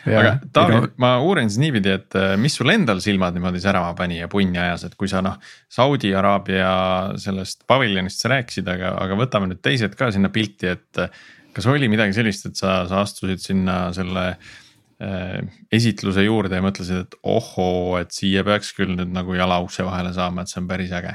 [0.04, 4.20] aga Taavi, ma uurin siis niipidi, et äh, mis sul endal silmad niimoodi särama pani
[4.20, 5.36] ja punni ajas, et kui sa noh.
[5.72, 6.70] Saudi Araabia
[7.20, 10.88] sellest paviljonist sa rääkisid, aga, aga võtame nüüd teised ka sinna pilti, et.
[11.00, 11.12] Äh,
[11.50, 14.24] kas oli midagi sellist, et sa, sa astusid sinna selle
[15.00, 20.12] esitluse juurde ja mõtlesid, et ohoo, et siia peaks küll nüüd nagu jala ukse vahele
[20.16, 21.14] saama, et see on päris äge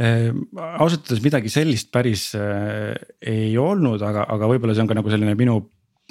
[0.00, 0.30] äh,
[0.78, 5.12] ausalt öeldes midagi sellist päris äh, ei olnud, aga, aga võib-olla see on ka nagu
[5.12, 5.58] selline minu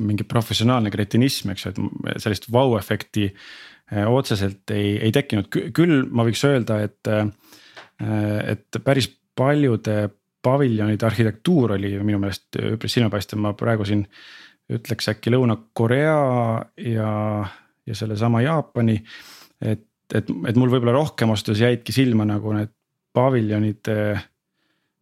[0.06, 6.28] mingi professionaalne kretinism, eks ju, et sellist vau-efekti äh, otseselt ei, ei tekkinud, küll ma
[6.28, 7.28] võiks öelda, et äh,.
[7.98, 10.04] et päris paljude
[10.46, 14.20] paviljonide arhitektuur oli minu meelest üpris silmapaistev, ma praegu siin äh,
[14.74, 16.18] ütleks äkki Lõuna-Korea
[16.92, 17.12] ja,
[17.88, 18.98] ja sellesama Jaapani.
[19.62, 22.74] et, et, et mul võib-olla rohkem öeldes jäidki silma nagu need
[23.16, 23.98] paviljonide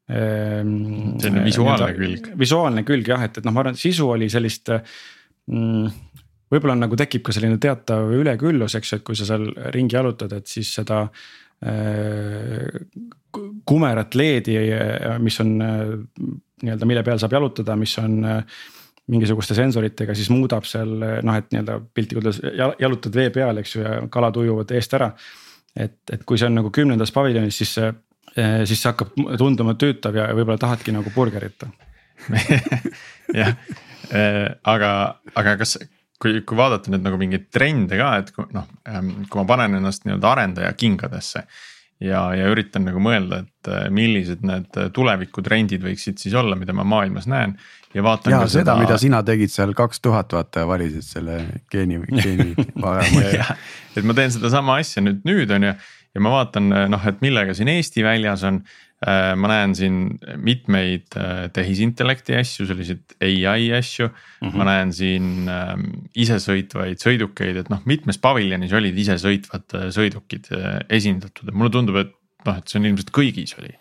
[0.05, 2.27] Ehm, selline visuaalne külg.
[2.37, 5.87] visuaalne külg jah, et, et noh, ma arvan, et sisu oli sellist mm,
[6.53, 10.35] võib-olla nagu tekib ka selline teatav üleküllus, eks ju, et kui sa seal ringi jalutad,
[10.37, 10.99] et siis seda
[11.65, 12.69] äh,
[13.65, 14.59] kumerat LED-i,
[15.25, 15.81] mis on äh,
[16.61, 18.61] nii-öelda, mille peal saab jalutada, mis on äh,
[19.11, 23.83] mingisuguste sensoritega, siis muudab seal noh, et nii-öelda piltlikult öeldes jalutad vee peal, eks ju,
[23.85, 25.11] ja kalad ujuvad eest ära.
[25.75, 27.91] et, et kui see on nagu kümnendas paviljonis, siis see
[28.35, 31.61] Eh, siis see hakkab tunduma tüütav ja võib-olla tahadki nagu burgerit
[33.39, 33.53] jah,
[34.11, 34.89] eh, aga,
[35.39, 35.77] aga kas,
[36.19, 40.03] kui, kui vaadata nüüd nagu mingeid trende ka, et noh, ehm, kui ma panen ennast
[40.03, 41.45] nii-öelda arendaja kingadesse.
[42.03, 46.85] Ja, ja üritan nagu mõelda, et eh, millised need tulevikutrendid võiksid siis olla, mida ma
[46.87, 47.55] maailmas näen.
[47.93, 51.39] ja vaatan ja ka seda, seda, mida sina tegid seal kaks tuhat vaata valisid selle
[51.71, 52.55] geeni, geeni
[53.95, 55.79] et ma teen sedasama asja nüüd, nüüd on ju ja
[56.23, 58.61] ma vaatan noh, et millega siin Eesti väljas on.
[59.05, 59.95] Äh, ma näen siin
[60.39, 64.15] mitmeid äh, tehisintellekti asju, selliseid ai asju mm,
[64.47, 64.53] -hmm.
[64.55, 65.83] ma näen siin ähm,
[66.15, 70.47] isesõitvaid sõidukeid, et noh, mitmes paviljonis olid isesõitvad sõidukid
[70.89, 72.15] esindatud, et mulle tundub, et
[72.47, 73.75] noh, et see on ilmselt kõigis oli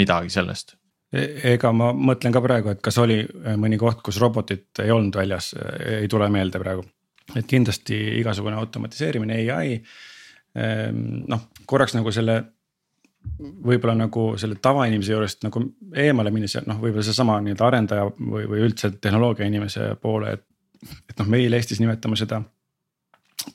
[0.00, 0.74] midagi sellest
[1.12, 3.20] e-, ega ma mõtlen ka praegu, et kas oli
[3.60, 5.52] mõni koht, kus robotit ei olnud väljas,
[6.00, 6.88] ei tule meelde praegu.
[7.36, 10.13] et kindlasti igasugune automatiseerimine, ai Ehm,
[10.54, 12.36] noh, korraks nagu selle
[13.64, 15.62] võib-olla nagu selle tavainimese juurest nagu
[15.98, 20.44] eemale minnes ja noh, võib-olla seesama nii-öelda arendaja või, või üldse tehnoloogia inimese poole, et.
[21.10, 22.42] et noh, meil Eestis nimetame seda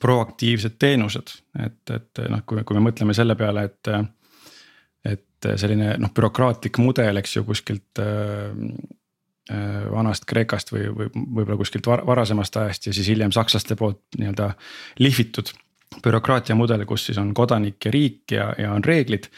[0.00, 3.92] proaktiivsed teenused, et, et noh, kui, kui me mõtleme selle peale, et.
[5.14, 8.50] et selline noh, bürokraatlik mudel, eks ju, kuskilt äh,
[9.90, 14.50] vanast Kreekast või, või võib-olla kuskilt varasemast ajast ja siis hiljem sakslaste poolt nii-öelda
[15.00, 15.48] lihvitud
[16.04, 19.30] bürokraatia mudel, kus siis on kodanik ja riik ja, ja on reeglid.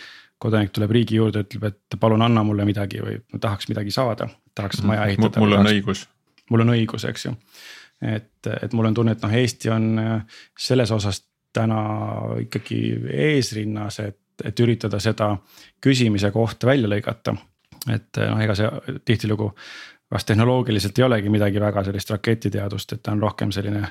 [0.43, 4.81] kodanik tuleb riigi juurde, ütleb, et palun anna mulle midagi või tahaks midagi saada, tahaks
[4.81, 4.87] mhm.
[4.87, 5.41] maja ehitada.
[5.41, 6.07] mul on tahaks, õigus.
[6.51, 7.35] mul on õigus, eks ju.
[8.15, 11.79] et, et mul on tunne, et noh, Eesti on äh, selles osas täna
[12.41, 12.83] ikkagi
[13.29, 15.37] eesrinnas, et, et üritada seda
[15.81, 17.37] küsimise kohta välja lõigata.
[17.91, 19.53] et noh, ega see tihtilugu
[20.13, 23.87] kas tehnoloogiliselt ei olegi midagi väga sellist raketiteadust, et ta on rohkem selline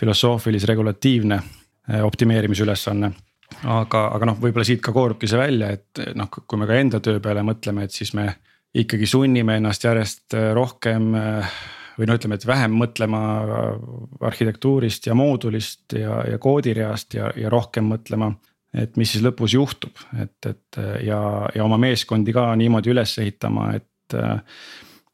[0.00, 3.12] filosoofilis-regulatiivne Äh, optimeerimisülesanne
[3.68, 7.00] aga, aga noh, võib-olla siit ka koorubki see välja, et noh, kui me ka enda
[7.04, 8.28] töö peale mõtleme, et siis me
[8.78, 11.12] ikkagi sunnime ennast järjest äh, rohkem
[11.98, 13.20] või no ütleme, et vähem mõtlema
[14.24, 18.32] arhitektuurist ja moodulist ja, ja koodireast ja, ja rohkem mõtlema.
[18.72, 21.20] et mis siis lõpus juhtub, et, et ja,
[21.54, 24.16] ja oma meeskondi ka niimoodi üles ehitama, et.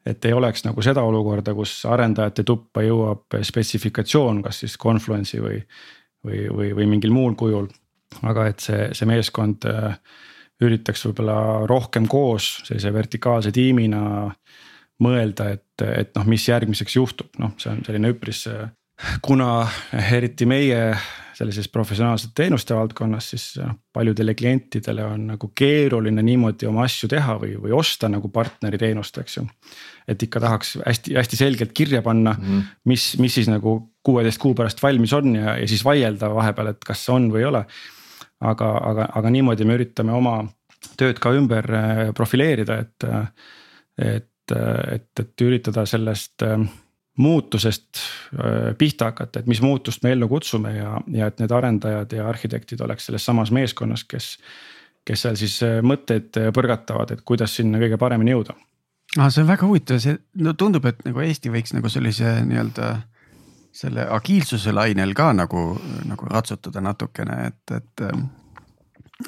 [0.09, 5.59] et ei oleks nagu seda olukorda, kus arendajate tuppa jõuab spetsifikatsioon, kas siis Confluence'i või
[6.25, 7.69] või, või, või mingil muul kujul.
[8.25, 9.95] aga et see, see meeskond äh,
[10.65, 14.01] üritaks võib-olla rohkem koos sellise vertikaalse tiimina
[14.99, 18.43] mõelda, et, et noh, mis järgmiseks juhtub, noh, see on selline üpris.
[18.51, 18.71] Äh,
[19.23, 19.63] kuna
[20.11, 20.81] eriti meie
[21.39, 27.37] sellises professionaalsete teenuste valdkonnas, siis noh, paljudele klientidele on nagu keeruline niimoodi oma asju teha
[27.39, 29.45] või, või osta nagu partneri teenust, eks ju.
[30.09, 32.75] et ikka tahaks hästi-hästi selgelt kirja panna mm, -hmm.
[32.91, 36.85] mis, mis siis nagu kuueteist kuu pärast valmis on ja, ja siis vaielda vahepeal, et
[36.85, 37.65] kas see on või ei ole.
[38.39, 40.37] aga, aga, aga niimoodi me üritame oma
[40.97, 43.07] tööd ka ümber äh, profileerida, et,
[43.99, 46.63] et, et, et üritada sellest äh,
[47.19, 52.15] muutusest äh, pihta hakata, et mis muutust me ellu kutsume ja, ja et need arendajad
[52.15, 54.37] ja arhitektid oleks selles samas meeskonnas, kes.
[55.07, 58.55] kes seal siis äh, mõtteid äh, põrgatavad, et kuidas sinna kõige paremini jõuda.
[59.17, 62.91] ah, see on väga huvitav, see no tundub, et nagu Eesti võiks nagu sellise nii-öelda
[63.71, 65.63] selle agiilsuse lainel ka nagu,
[66.09, 68.05] nagu ratsutada natukene, et, et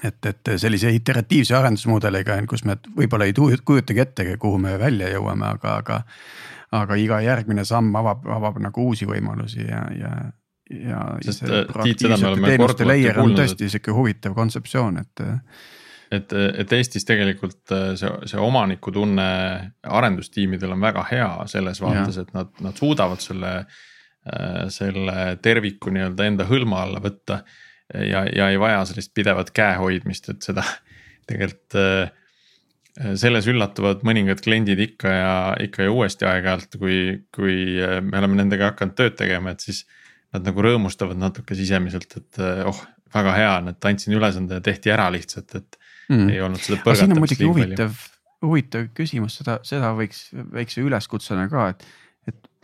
[0.03, 5.49] et, et sellise iteratiivse arendusmudeliga, kus me võib-olla ei kujutagi ette, kuhu me välja jõuame,
[5.57, 5.97] aga, aga
[6.71, 10.13] aga iga järgmine samm avab, avab nagu uusi võimalusi ja, ja,
[10.71, 11.01] ja.
[11.25, 13.41] sest äh, Tiit, seda me oleme korduvalt kuulnud.
[13.41, 15.25] tõesti sihuke huvitav kontseptsioon, et.
[16.15, 19.29] et, et Eestis tegelikult äh, see, see omanikutunne
[19.99, 23.81] arendustiimidel on väga hea selles vaates, et nad, nad suudavad selle äh,
[24.69, 27.39] selle terviku nii-öelda enda hõlma alla võtta.
[27.89, 30.61] ja, ja ei vaja sellist pidevat käehoidmist, et seda
[31.29, 31.79] tegelikult
[32.99, 36.97] Äh, selles üllatuvad mõningad kliendid ikka ja ikka ja uuesti aeg-ajalt, kui,
[37.31, 39.85] kui äh, me oleme nendega hakanud tööd tegema, et siis.
[40.31, 42.77] Nad nagu rõõmustavad natuke sisemiselt, et äh, oh,
[43.11, 45.75] väga hea on, et andsin ülesande ja tehti ära lihtsalt, et
[46.07, 46.29] mm.
[46.31, 47.19] ei olnud seda põrgatamist.
[47.19, 47.97] muidugi huvitav,
[48.47, 50.21] huvitav küsimus, seda, seda võiks
[50.53, 51.83] väikse üleskutsena ka, et.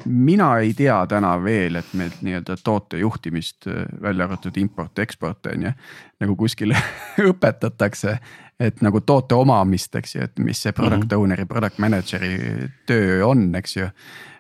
[0.06, 3.66] Mina ei tea täna veel, et meil nii-öelda toote juhtimist
[4.02, 5.72] välja arvatud import-eksport on ju.
[6.20, 6.74] nagu kuskil
[7.32, 8.18] õpetatakse,
[8.60, 11.18] et nagu toote omamist, eks ju, et mis see product -hmm.
[11.18, 13.90] owner'i, product manager'i töö on, eks ju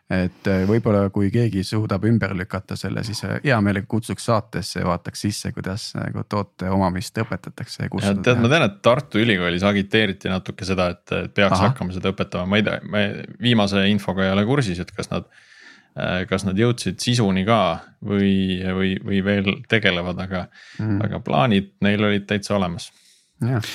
[0.08, 4.80] et äh, võib-olla kui keegi suudab ümber lükata selle, siis äh, hea meelega kutsuks saatesse
[4.80, 7.90] ja vaataks sisse, kuidas nagu toote omamist õpetatakse.
[8.24, 11.70] tead, ma tean, et Tartu Ülikoolis agiteeriti natuke seda, et peaks Aha.
[11.70, 13.04] hakkama seda õpetama, ma ei tea, ma
[13.44, 15.28] viimase infoga ei ole kursis, et kas nad.
[15.98, 20.44] Äh, kas nad jõudsid sisuni ka või, või, või veel tegelevad, aga
[20.78, 22.92] mm., aga plaanid neil olid täitsa olemas
[23.42, 23.66] jah,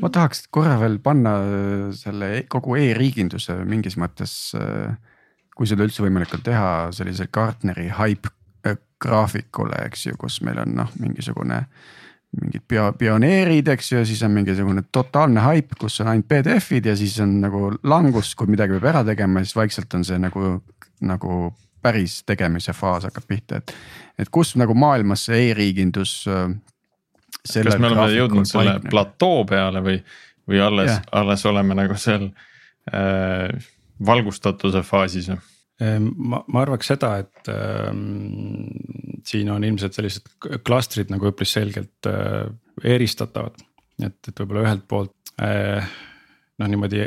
[0.00, 1.34] ma tahaks korra veel panna
[1.96, 4.94] selle e-, kogu e-riiginduse mingis mõttes äh,
[5.56, 8.32] kui seda üldse võimalik on teha sellise Gartneri hype
[8.64, 11.66] äh, graafikule, eks ju, kus meil on noh, mingisugune.
[12.36, 16.88] mingid pio-, pioneerid, eks ju, ja siis on mingisugune totaalne hype, kus on ainult PDF-id
[16.88, 20.58] ja siis on nagu langus, kui midagi peab ära tegema, siis vaikselt on see nagu,
[21.04, 21.38] nagu
[21.86, 23.74] päris tegemise faas hakkab pihta, et.
[24.18, 26.18] et kus nagu maailmas see e-riigindus.
[26.30, 26.56] Äh,
[27.46, 28.90] kas me oleme jõudnud selle paikne?
[28.90, 29.98] platoo peale või,
[30.50, 32.30] või alles yeah., alles oleme nagu seal
[32.90, 33.68] äh,
[34.06, 35.30] valgustatuse faasis?
[35.80, 37.92] Ehm, ma, ma arvaks seda, et äh,
[39.28, 40.30] siin on ilmselt sellised
[40.64, 42.46] klastrid nagu üpris selgelt äh,
[42.96, 43.60] eristatavad.
[44.02, 45.84] et, et võib-olla ühelt poolt äh,
[46.60, 47.04] noh, niimoodi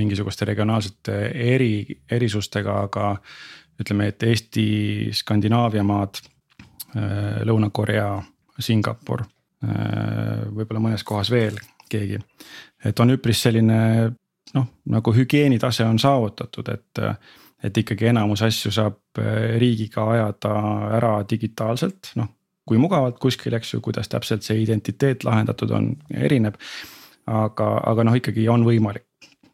[0.00, 1.16] mingisuguste regionaalsete
[1.54, 3.12] eri, erisustega, aga
[3.80, 4.66] ütleme, et Eesti,
[5.16, 8.08] Skandinaavia maad äh,, Lõuna-Korea,
[8.60, 11.58] Singapur äh,, võib-olla mõnes kohas veel
[11.90, 12.18] keegi.
[12.84, 13.80] et on üpris selline
[14.54, 17.02] noh, nagu hügieenitase on saavutatud, et,
[17.64, 20.54] et ikkagi enamus asju saab eh, riigiga ajada
[20.98, 22.30] ära digitaalselt, noh.
[22.66, 26.58] kui mugavalt kuskil, eks ju, kuidas täpselt see identiteet lahendatud on, erineb.
[27.26, 29.06] aga, aga noh, ikkagi on võimalik,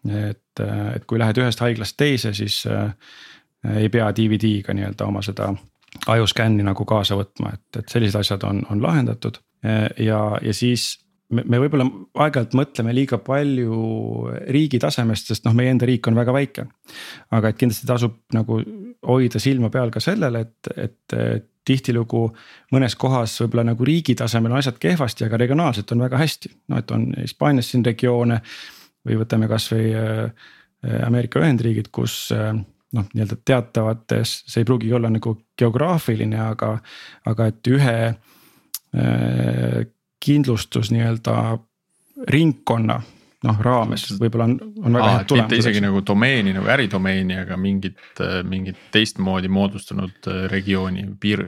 [0.06, 2.92] et, et kui lähed ühest haiglast teise, siis äh,
[3.74, 5.50] ei pea DVD-ga nii-öelda oma seda
[6.12, 9.38] ajuskänni nagu kaasa võtma, et, et sellised asjad on, on lahendatud
[9.98, 10.90] ja, ja siis
[11.32, 11.86] me, me võib-olla
[12.22, 13.80] aeg-ajalt mõtleme liiga palju
[14.52, 16.66] riigi tasemest, sest noh, meie enda riik on väga väike.
[17.34, 18.60] aga et kindlasti tasub nagu
[19.06, 22.28] hoida silma peal ka sellele, et, et tihtilugu
[22.74, 26.52] mõnes kohas võib-olla nagu riigi tasemel on asjad kehvasti, aga regionaalselt on väga hästi.
[26.70, 28.40] no et on Hispaanias siin regioone
[29.06, 30.48] või võtame kasvõi äh,
[31.06, 32.54] Ameerika Ühendriigid, kus äh,
[32.96, 36.76] noh, nii-öelda teatavates, see ei pruugi olla nagu geograafiline, aga,
[37.30, 39.82] aga et ühe äh,
[40.26, 41.36] kindlustus nii-öelda
[42.32, 43.00] ringkonna
[43.46, 45.60] noh raames võib-olla on, on väga head tulemused.
[45.60, 48.00] isegi nagu domeeni nagu äridomeeni, aga mingit,
[48.48, 51.42] mingit teistmoodi moodustunud äh, regiooni piir,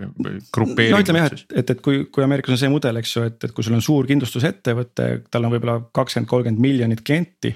[0.54, 0.94] grupeeringut.
[0.94, 3.38] no ütleme jah, et, et, et kui, kui Ameerikas on see mudel, eks ju, et,
[3.48, 7.54] et kui sul on suur kindlustusettevõte, tal on võib-olla kakskümmend, kolmkümmend miljonit klienti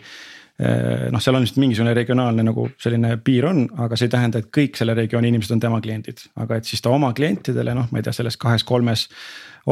[0.60, 4.50] noh, seal on vist mingisugune regionaalne nagu selline piir on, aga see ei tähenda, et
[4.54, 6.20] kõik selle regiooni inimesed on tema kliendid.
[6.36, 9.08] aga et siis ta oma klientidele noh, ma ei tea, selles kahes-kolmes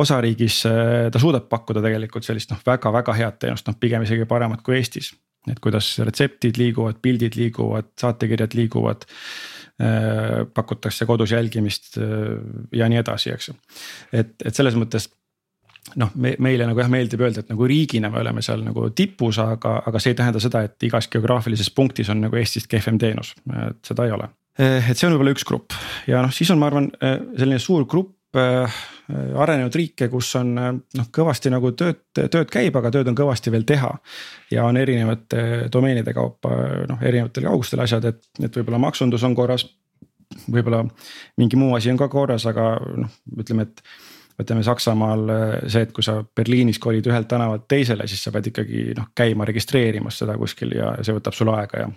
[0.01, 4.65] osariigis eh, ta suudab pakkuda tegelikult sellist noh, väga-väga head teenust, noh pigem isegi paremat
[4.67, 5.13] kui Eestis.
[5.49, 11.97] et kuidas retseptid liiguvad, pildid liiguvad, saatekirjad liiguvad eh, pakutakse kodus jälgimist
[12.73, 13.57] ja nii edasi, eks ju.
[14.13, 15.09] et, et selles mõttes
[16.01, 19.41] noh, me meile nagu jah meeldib öelda, et nagu riigina me oleme seal nagu tipus,
[19.43, 23.35] aga, aga see ei tähenda seda, et igas geograafilises punktis on nagu Eestist kehvem teenus,
[23.67, 24.31] et seda ei ole.
[24.61, 25.77] et see on võib-olla üks grupp
[26.11, 31.09] ja noh, siis on, ma arvan, selline suur grupp äh, arenenud riike, kus on noh,
[31.15, 33.91] kõvasti nagu tööd, tööd käib, aga tööd on kõvasti veel teha.
[34.51, 36.55] ja on erinevate domeenide kaupa
[36.91, 39.67] noh, erinevatel kaugustel asjad, et, et võib-olla maksundus on korras.
[40.47, 40.85] võib-olla
[41.41, 43.83] mingi muu asi on ka korras, aga noh, ütleme, et
[44.43, 48.51] ütleme Saksamaal äh, see, et kui sa Berliinis kolid ühelt tänavalt teisele, siis sa pead
[48.53, 51.89] ikkagi noh käima registreerimas seda kuskil ja see võtab sul aega ja.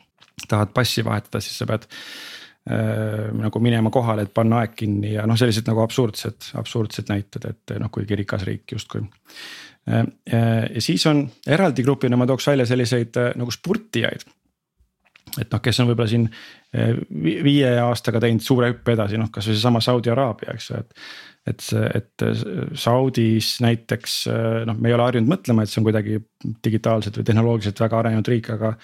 [0.48, 5.28] tahad passi vahetada, siis sa pead äh, nagu minema kohale, et panna aeg kinni ja
[5.30, 10.06] noh, sellised nagu absurdsed, absurdsed näited, et noh, kuigi rikas riik justkui äh,.
[10.32, 14.28] ja siis on eraldi grupina ma tooks välja selliseid äh, nagu spurtijaid
[15.42, 19.56] et noh, kes on võib-olla siin äh, viie aastaga teinud suure hüppe edasi, noh kasvõi
[19.56, 20.94] seesama Saudi Araabia, eks ju, et
[21.48, 22.24] et see, et
[22.80, 24.18] Saudis näiteks
[24.68, 26.20] noh, me ei ole harjunud mõtlema, et see on kuidagi
[26.64, 28.76] digitaalselt või tehnoloogiliselt väga arenenud riik, aga.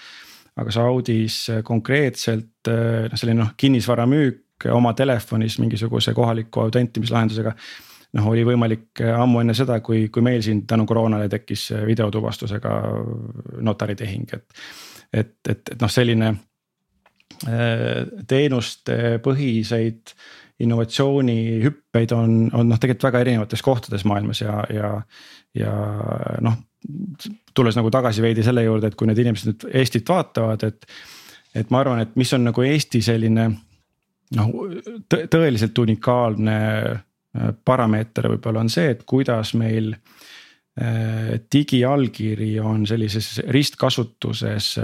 [0.60, 7.54] aga Saudis konkreetselt noh, selline noh kinnisvara müük oma telefonis mingisuguse kohaliku autentimislahendusega
[8.18, 12.76] noh, oli võimalik ammu enne seda, kui, kui meil siin tänu koroonale tekkis videotuvastusega
[13.62, 14.62] notaritehing, et.
[15.12, 16.34] et, et, et noh, selline
[18.28, 20.12] teenuste põhiseid
[20.60, 24.92] innovatsioonihüppeid on, on noh, tegelikult väga erinevates kohtades maailmas ja, ja,
[25.56, 25.72] ja
[26.44, 26.58] noh.
[27.54, 30.86] tulles nagu tagasi veidi selle juurde, et kui need inimesed nüüd Eestit vaatavad, et,
[31.54, 33.50] et ma arvan, et mis on nagu Eesti selline
[34.36, 34.50] noh
[35.10, 36.58] tõeliselt unikaalne
[36.90, 44.76] äh, parameeter võib-olla on see, et kuidas meil äh, digiallkiri on sellises ristkasutuses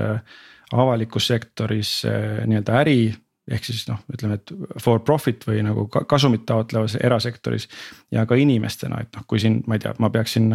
[0.77, 3.01] avalikus sektoris nii-öelda äri
[3.47, 7.69] ehk siis noh, ütleme, et for profit või nagu kasumit taotlevas erasektoris.
[8.11, 10.51] ja ka inimestena, et noh, kui siin, ma ei tea, ma peaksin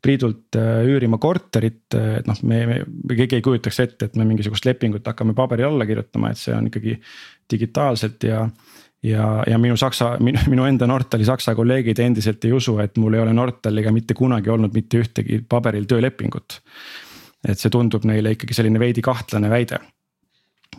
[0.00, 2.78] Priidult äh, üürima korterit, äh, et noh, me, me,
[3.08, 6.56] me keegi ei kujutaks ette, et me mingisugust lepingut hakkame paberil alla kirjutama, et see
[6.56, 6.96] on ikkagi
[7.52, 8.46] digitaalselt ja
[9.04, 13.22] ja, ja minu saksa, minu, enda Nortali saksa kolleegid endiselt ei usu, et mul ei
[13.22, 16.60] ole Nortaliga mitte kunagi olnud mitte ühtegi paberil töölepingut.
[17.48, 19.78] et see tundub neile ikkagi selline veidi kahtlane väide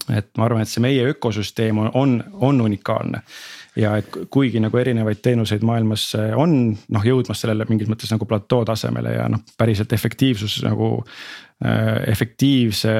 [0.09, 3.21] et ma arvan, et see meie ökosüsteem on, on, on unikaalne.
[3.75, 8.27] ja et kuigi nagu erinevaid teenuseid maailmas eh, on noh jõudmas sellele mingis mõttes nagu
[8.27, 10.97] platoo tasemele ja noh, päriselt efektiivsus nagu
[11.63, 12.03] äh,.
[12.11, 12.93] efektiivse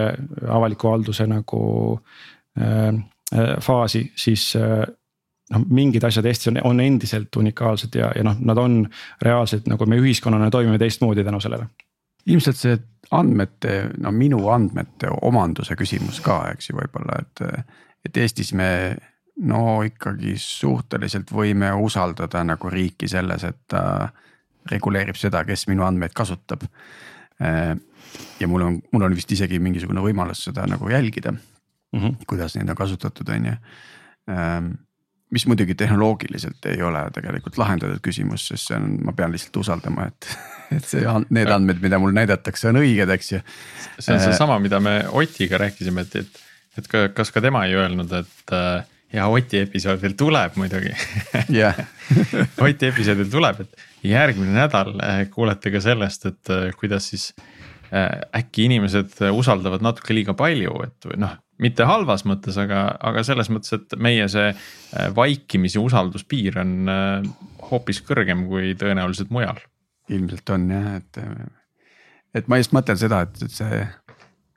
[0.48, 1.62] avaliku halduse nagu
[2.60, 2.96] äh,
[3.62, 4.86] faasi, siis äh,
[5.52, 8.84] noh, mingid asjad Eestis on, on endiselt unikaalsed ja, ja noh, nad on
[9.22, 11.68] reaalselt nagu me ühiskonnana toimime teistmoodi tänu sellele
[12.26, 12.80] ilmselt see
[13.12, 17.66] andmete, no minu andmete omanduse küsimus ka, eks ju, võib-olla, et,
[18.08, 18.70] et Eestis me
[19.42, 23.84] no ikkagi suhteliselt võime usaldada nagu riiki selles, et ta
[24.72, 26.64] reguleerib seda, kes minu andmeid kasutab.
[28.40, 32.26] ja mul on, mul on vist isegi mingisugune võimalus seda nagu jälgida mm, -hmm.
[32.28, 33.56] kuidas neid on kasutatud, on ju
[35.32, 40.10] mis muidugi tehnoloogiliselt ei ole tegelikult lahendatud küsimus, sest see on, ma pean lihtsalt usaldama,
[40.12, 40.30] et,
[40.78, 43.44] et see, need andmed, mida mul näidatakse, on õiged, eks ju.
[43.98, 46.42] see on seesama, mida me Otiga rääkisime, et, et,
[46.82, 48.84] et kas ka tema ei öelnud, et äh,
[49.16, 50.92] ja Oti episood veel tuleb muidugi
[51.62, 51.80] jah
[52.66, 57.32] Oti episood veel tuleb, et järgmine nädal äh, kuulete ka sellest, et äh, kuidas siis
[57.92, 63.74] äkki inimesed usaldavad natuke liiga palju, et noh mitte halvas mõttes, aga, aga selles mõttes,
[63.78, 67.30] et meie see äh, vaikimis ja usalduspiir on äh,
[67.70, 69.62] hoopis kõrgem kui tõenäoliselt mujal.
[70.12, 71.20] ilmselt on jah, et,
[72.36, 73.86] et ma just mõtlen seda, et see,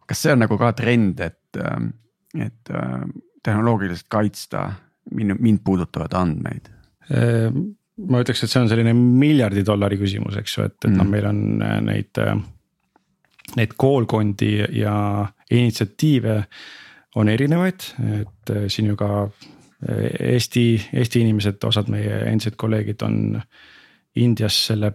[0.09, 1.61] kas see on nagu ka trend, et,
[2.41, 3.07] et äh,
[3.45, 4.67] tehnoloogiliselt kaitsta
[5.13, 6.71] mind, mind puudutavaid andmeid?
[7.05, 11.05] ma ütleks, et see on selline miljardi dollari küsimus, eks ju, et, et noh, mm.
[11.05, 12.21] noh, meil on neid,
[13.61, 14.95] neid koolkondi ja
[15.53, 16.39] initsiatiive
[17.15, 17.89] on erinevaid,
[18.21, 23.41] et äh, siin ju ka äh, Eesti, Eesti inimesed, osad meie endised kolleegid on
[24.17, 24.93] Indias selle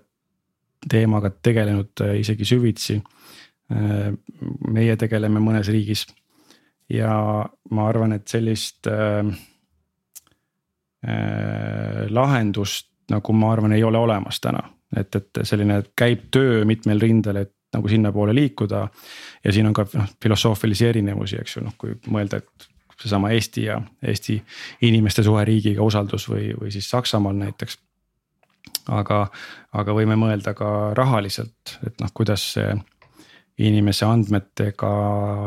[0.89, 3.01] teemaga tegelenud äh, isegi süvitsi.
[4.73, 6.07] meie tegeleme mõnes riigis
[6.89, 9.29] ja ma arvan, et sellist äh,
[12.09, 14.63] lahendust nagu ma arvan, ei ole olemas täna,
[14.97, 18.87] et, et selline käib töö mitmel rindel, et nagu sinnapoole liikuda.
[19.43, 22.69] ja siin on ka noh filosoofilisi erinevusi, eks ju, noh kui mõelda, et
[23.01, 24.43] seesama Eesti ja Eesti
[24.81, 27.79] inimeste suhe riigiga, usaldus või, või siis Saksamaal näiteks.
[28.89, 29.27] aga,
[29.71, 32.73] aga võime mõelda ka rahaliselt, et noh, kuidas see
[33.59, 34.89] inimese andmetega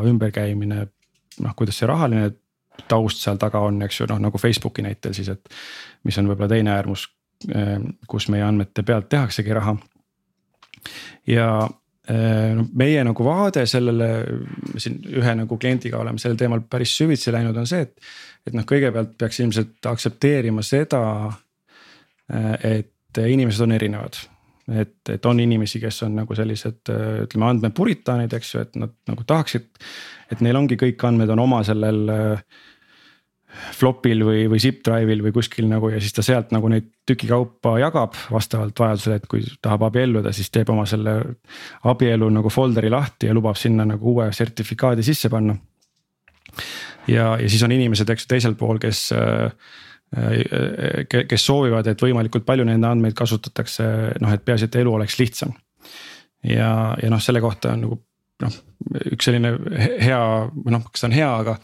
[0.05, 0.87] ümberkäimine,
[1.41, 2.31] noh, kuidas see rahaline
[2.87, 5.49] taust seal taga on, eks ju, noh nagu Facebooki näitel siis, et.
[6.03, 7.07] mis on võib-olla teine äärmus,
[7.53, 9.75] eh, kus meie andmete pealt tehaksegi raha.
[11.27, 11.69] ja
[12.03, 14.07] Äh, no meie nagu vaade sellele,
[14.75, 18.09] siin ühe nagu kliendiga oleme sellel teemal päris süvitsi läinud, on see, et.
[18.43, 20.99] et noh, kõigepealt peaks ilmselt aktsepteerima seda,
[22.27, 22.51] äh,
[22.81, 24.19] et inimesed on erinevad.
[24.67, 26.91] et, et on inimesi, kes on nagu sellised
[27.23, 29.65] ütleme andmepuritaanid, eks ju, et nad nagu tahaksid,
[30.31, 32.61] et neil ongi kõik andmed on oma sellel äh,
[33.77, 37.75] flop'il või, või zip drive'il või kuskil nagu ja siis ta sealt nagu neid tükikaupa
[37.81, 41.15] jagab vastavalt vajadusele, et kui tahab abielluda, siis teeb oma selle
[41.89, 45.55] abielu nagu folder'i lahti ja lubab sinna nagu uue sertifikaadi sisse panna.
[47.07, 49.09] ja, ja siis on inimesed, eks ju, teisel pool, kes
[51.09, 53.85] kes soovivad, et võimalikult palju nende andmeid kasutatakse,
[54.21, 55.53] noh, et peaasi, et elu oleks lihtsam.
[56.45, 57.97] ja, ja noh, selle kohta on nagu
[58.43, 58.57] noh,
[59.13, 59.53] üks selline
[60.01, 60.19] hea
[60.53, 61.57] või noh, kas ta on hea, aga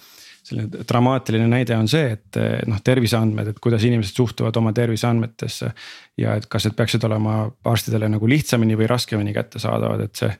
[0.43, 5.71] selline dramaatiline näide on see, et noh, terviseandmed, et kuidas inimesed suhtuvad oma terviseandmetesse.
[6.17, 10.31] ja et kas need peaksid olema arstidele nagu lihtsamini või raskemini kättesaadavad, et see.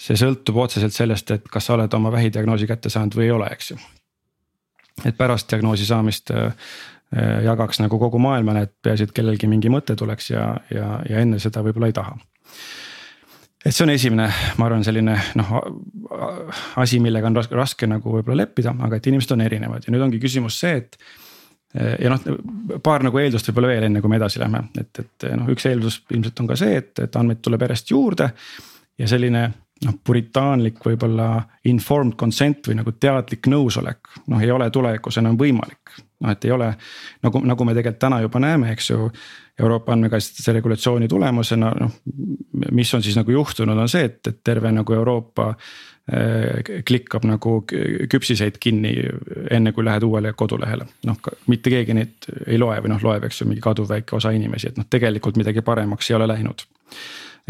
[0.00, 3.50] see sõltub otseselt sellest, et kas sa oled oma vähidiagnoosi kätte saanud või ei ole,
[3.52, 3.76] eks ju.
[5.04, 6.54] et pärast diagnoosi saamist äh,
[7.44, 11.38] jagaks nagu kogu maailmale, et peaasi, et kellelgi mingi mõte tuleks ja, ja, ja enne
[11.38, 12.16] seda võib-olla ei taha
[13.64, 15.50] et see on esimene, ma arvan, selline noh
[16.80, 20.06] asi, millega on raske, raske nagu võib-olla leppida, aga et inimesed on erinevad ja nüüd
[20.06, 20.96] ongi küsimus see, et.
[22.00, 22.24] ja noh,
[22.82, 26.00] paar nagu eeldust võib-olla veel, enne kui me edasi lähme, et, et noh, üks eeldus
[26.10, 28.32] ilmselt on ka see, et, et andmeid tuleb järjest juurde.
[28.98, 29.50] ja selline
[29.84, 31.32] noh, puritaanlik võib-olla
[31.70, 35.78] informed consent või nagu teadlik nõusolek, noh ei ole tulevikus enam võimalik.
[36.20, 36.66] noh, et ei ole
[37.24, 39.12] nagu, nagu me tegelikult täna juba näeme, eks ju.
[39.60, 41.90] Euroopa andmekaitse regulatsiooni tulemusena noh,
[42.72, 47.58] mis on siis nagu juhtunud, on see, et, et terve nagu Euroopa eh, klikkab nagu
[47.68, 48.94] küpsiseid kinni
[49.52, 50.86] enne kui lähed uuele kodulehele.
[51.04, 51.20] noh,
[51.52, 54.80] mitte keegi neid ei loe või noh, loeb, eks ju, mingi kaduvväike osa inimesi, et
[54.80, 56.64] noh, tegelikult midagi paremaks ei ole läinud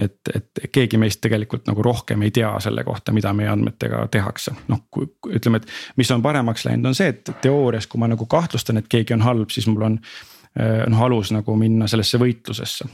[0.00, 4.54] et, et keegi meist tegelikult nagu rohkem ei tea selle kohta, mida meie andmetega tehakse,
[4.70, 8.26] noh kui ütleme, et mis on paremaks läinud, on see, et teoorias, kui ma nagu
[8.30, 12.88] kahtlustan, et keegi on halb, siis mul on eh, noh alus nagu minna sellesse võitlusesse.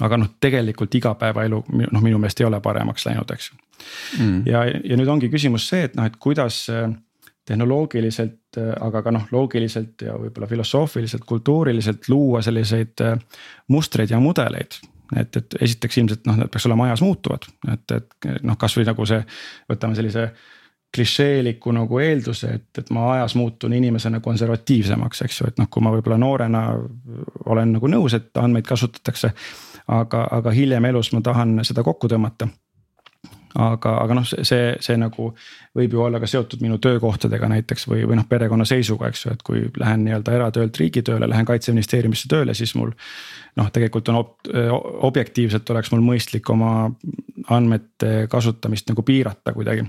[0.00, 3.60] aga noh, tegelikult igapäevaelu noh, minu meelest ei ole paremaks läinud, eks ju.
[4.18, 4.42] Mm..
[4.46, 6.86] ja, ja nüüd ongi küsimus see, et noh, et kuidas eh,
[7.48, 13.02] tehnoloogiliselt, eh, aga ka noh, loogiliselt ja võib-olla filosoofiliselt, kultuuriliselt luua selliseid
[13.72, 14.78] mustreid ja mudeleid
[15.16, 19.06] et, et esiteks ilmselt noh, need peaks olema ajas muutuvad, et, et noh, kasvõi nagu
[19.08, 19.20] see,
[19.70, 20.30] võtame sellise
[20.94, 25.84] klišeeliku nagu eelduse, et, et ma ajas muutun inimesena konservatiivsemaks, eks ju, et noh, kui
[25.86, 26.64] ma võib-olla noorena
[27.46, 29.32] olen nagu nõus, et andmeid kasutatakse.
[29.90, 32.48] aga, aga hiljem elus ma tahan seda kokku tõmmata
[33.58, 35.30] aga, aga noh, see, see, nagu
[35.76, 39.44] võib ju olla ka seotud minu töökohtadega näiteks või, või noh, perekonnaseisuga, eks ju, et
[39.46, 42.92] kui lähen nii-öelda eratöölt riigitööle, lähen kaitseministeeriumisse tööle, siis mul.
[43.58, 44.34] noh, tegelikult on ob,
[45.10, 46.90] objektiivselt oleks mul mõistlik oma
[47.50, 49.88] andmete kasutamist nagu piirata kuidagi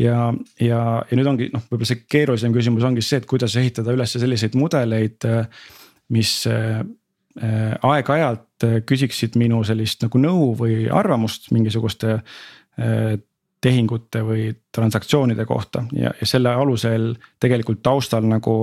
[0.00, 0.80] ja, ja,
[1.10, 4.56] ja nüüd ongi noh, võib-olla see keerulisem küsimus ongi see, et kuidas ehitada üles selliseid
[4.58, 5.28] mudeleid,
[6.14, 6.32] mis
[7.36, 13.16] aeg-ajalt äh, küsiksid minu sellist nagu nõu või arvamust mingisuguste äh,
[13.60, 18.56] tehingute või transaktsioonide kohta ja, ja selle alusel tegelikult taustal nagu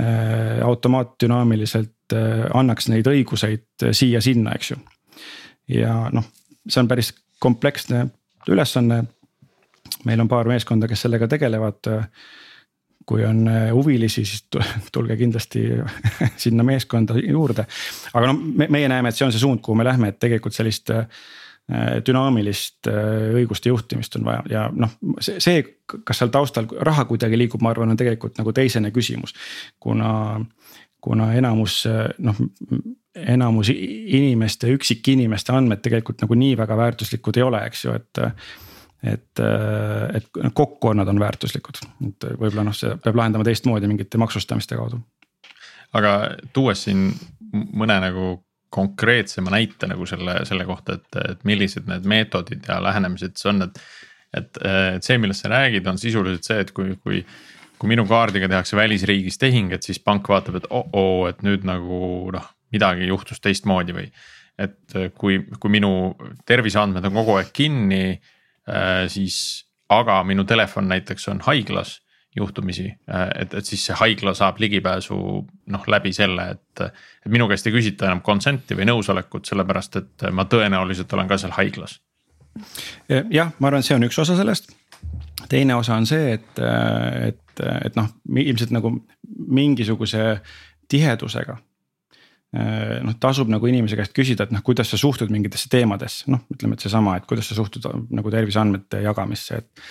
[0.00, 4.80] äh, automaatdünaamiliselt äh, annaks neid õiguseid siia-sinna, eks ju.
[5.74, 6.26] ja noh,
[6.68, 8.06] see on päris kompleksne
[8.48, 9.04] ülesanne.
[10.04, 12.06] meil on paar meeskonda, kes sellega tegelevad äh,
[13.08, 14.44] kui on äh, huvilisi, siis
[14.92, 15.64] tulge kindlasti
[16.44, 17.64] sinna meeskonda juurde.
[18.14, 20.56] aga no me, meie näeme, et see on see suund, kuhu me lähme, et tegelikult
[20.56, 21.06] sellist äh,
[22.04, 24.92] dünaamilist äh, õiguste juhtimist on vaja ja noh,
[25.24, 25.64] see, see,
[26.04, 29.32] kas seal taustal raha kuidagi liigub, ma arvan, on tegelikult nagu teisene küsimus.
[29.80, 30.12] kuna,
[31.00, 31.80] kuna enamus
[32.18, 32.44] noh,
[33.18, 38.26] enamus inimeste, üksikinimeste andmed tegelikult nagu nii väga väärtuslikud ei ole, eks ju, et
[39.02, 43.90] et, äh, et kokku on nad on väärtuslikud, et võib-olla noh, see peab lahendama teistmoodi
[43.90, 45.00] mingite maksustamiste kaudu.
[45.98, 46.14] aga
[46.52, 47.08] tuues siin
[47.52, 48.32] mõne nagu
[48.74, 53.68] konkreetsema näite nagu selle, selle kohta, et, et millised need meetodid ja lähenemised see on,
[53.68, 53.78] et.
[54.36, 57.22] et, et see, millest sa räägid, on sisuliselt see, et kui, kui,
[57.78, 62.00] kui minu kaardiga tehakse välisriigis tehing, et siis pank vaatab, et oh-oo, et nüüd nagu
[62.34, 64.10] noh, midagi juhtus teistmoodi või.
[64.58, 65.90] et kui, kui minu
[66.44, 68.18] terviseandmed on kogu aeg kinni
[69.08, 69.36] siis,
[69.88, 71.98] aga minu telefon näiteks on haiglas
[72.36, 75.18] juhtumisi, äh, et, et siis see haigla saab ligipääsu
[75.74, 76.82] noh läbi selle, et.
[76.84, 81.38] et minu käest ei küsita enam consent'i või nõusolekut, sellepärast et ma tõenäoliselt olen ka
[81.40, 81.98] seal haiglas.
[83.08, 84.72] jah, ma arvan, et see on üks osa sellest.
[85.48, 86.62] teine osa on see, et,
[87.28, 88.10] et, et noh,
[88.44, 88.92] ilmselt nagu
[89.60, 90.40] mingisuguse
[90.88, 91.67] tihedusega Äh,
[92.52, 96.78] noh, tasub nagu inimese käest küsida, et noh, kuidas sa suhtud mingitesse teemadesse, noh, ütleme,
[96.78, 97.84] et seesama, et kuidas sa suhtud
[98.16, 99.88] nagu terviseandmete jagamisse, et.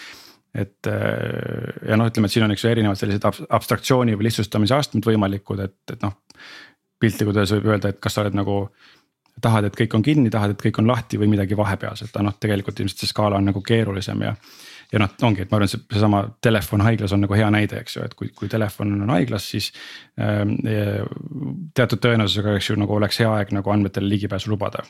[0.58, 4.78] et äh, ja noh, ütleme, et siin on, eks ju, erinevad sellised abstraktsiooni või lihtsustamise
[4.78, 6.18] astmed võimalikud, et, et noh.
[6.98, 8.64] piltlikult öeldes võib öelda, et kas sa oled nagu
[9.42, 12.38] tahad, et kõik on kinni, tahad, et kõik on lahti või midagi vahepealset, aga noh,
[12.42, 14.34] tegelikult ilmselt see skaala on nagu keerulisem ja
[14.94, 17.98] ja noh, ongi, et ma arvan, see seesama telefon haiglas on nagu hea näide, eks
[17.98, 19.72] ju, et kui, kui telefon on haiglas, siis
[20.20, 20.46] äh,.
[21.76, 24.86] teatud tõenäosusega, eks ju, nagu oleks hea aeg nagu andmetele ligipääsu lubada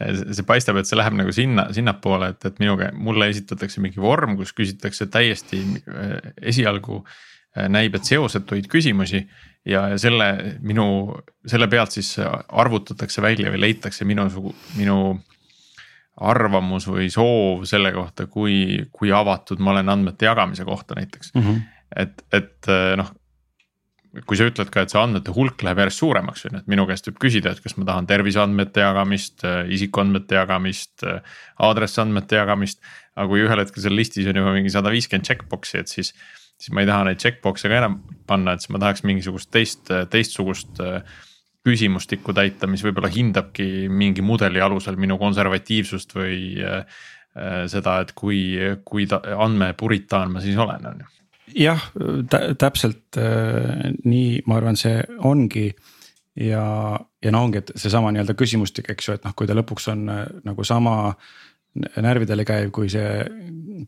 [0.00, 4.38] see paistab, et see läheb nagu sinna, sinnapoole, et, et minuga, mulle esitatakse mingi vorm,
[4.38, 9.26] kus küsitakse täiesti äh, esialgu äh, näib, et seosetuid küsimusi.
[9.68, 10.84] ja selle minu,
[11.44, 14.24] selle pealt siis arvutatakse välja või leitakse minu,
[14.78, 14.94] minu
[16.20, 21.42] arvamus või soov selle kohta, kui, kui avatud ma olen andmete jagamise kohta näiteks mm.
[21.42, 21.62] -hmm.
[21.96, 23.12] et, et eh, noh,
[24.26, 26.84] kui sa ütled ka, et see andmete hulk läheb järjest suuremaks, on ju, et minu
[26.88, 32.82] käest võib küsida, et kas ma tahan terviseandmete jagamist, eh, isikuandmete jagamist, eh, aadressiandmete jagamist.
[33.16, 36.14] aga kui ühel hetkel seal listis on juba mingi sada viiskümmend checkbox'i, et siis,
[36.56, 39.90] siis ma ei taha neid checkbox'e ka enam panna, et siis ma tahaks mingisugust teist,
[40.10, 41.02] teistsugust äh,
[41.66, 46.84] küsimustikku täita, mis võib-olla hindabki mingi mudeli alusel minu konservatiivsust või äh,
[47.36, 51.10] äh seda, et kui, kui andmepuritaan ma siis olen, on ju.
[51.66, 51.84] jah,
[52.58, 55.68] täpselt äh, nii, ma arvan, see ongi
[56.40, 56.64] ja,
[57.22, 60.08] ja no ongi, et seesama nii-öelda küsimustik, eks ju, et noh, kui ta lõpuks on
[60.46, 61.14] nagu sama
[61.76, 63.24] närvidele käiv, kui see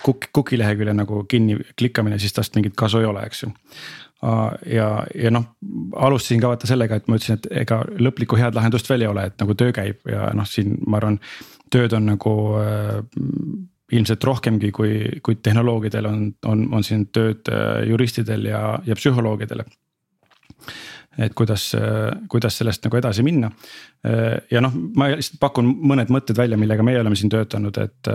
[0.03, 3.53] kuk-, kukilehekülje nagu kinni klikkamine, siis tast mingit kasu ei ole, eks ju.
[4.67, 5.49] Ja, ja noh,
[5.97, 9.27] alustasin ka vaata sellega, et ma ütlesin, et ega lõplikku head lahendust veel ei ole,
[9.31, 11.19] et nagu töö käib ja noh, siin ma arvan,
[11.73, 13.01] tööd on nagu äh,
[13.93, 14.95] ilmselt rohkemgi kui,
[15.25, 19.67] kui tehnoloogidel on, on, on siin tööd äh, juristidel ja, ja psühholoogidel
[21.21, 21.67] et kuidas,
[22.33, 23.51] kuidas sellest nagu edasi minna.
[24.51, 28.13] ja noh, ma lihtsalt pakun mõned mõtted välja, millega meie oleme siin töötanud, et.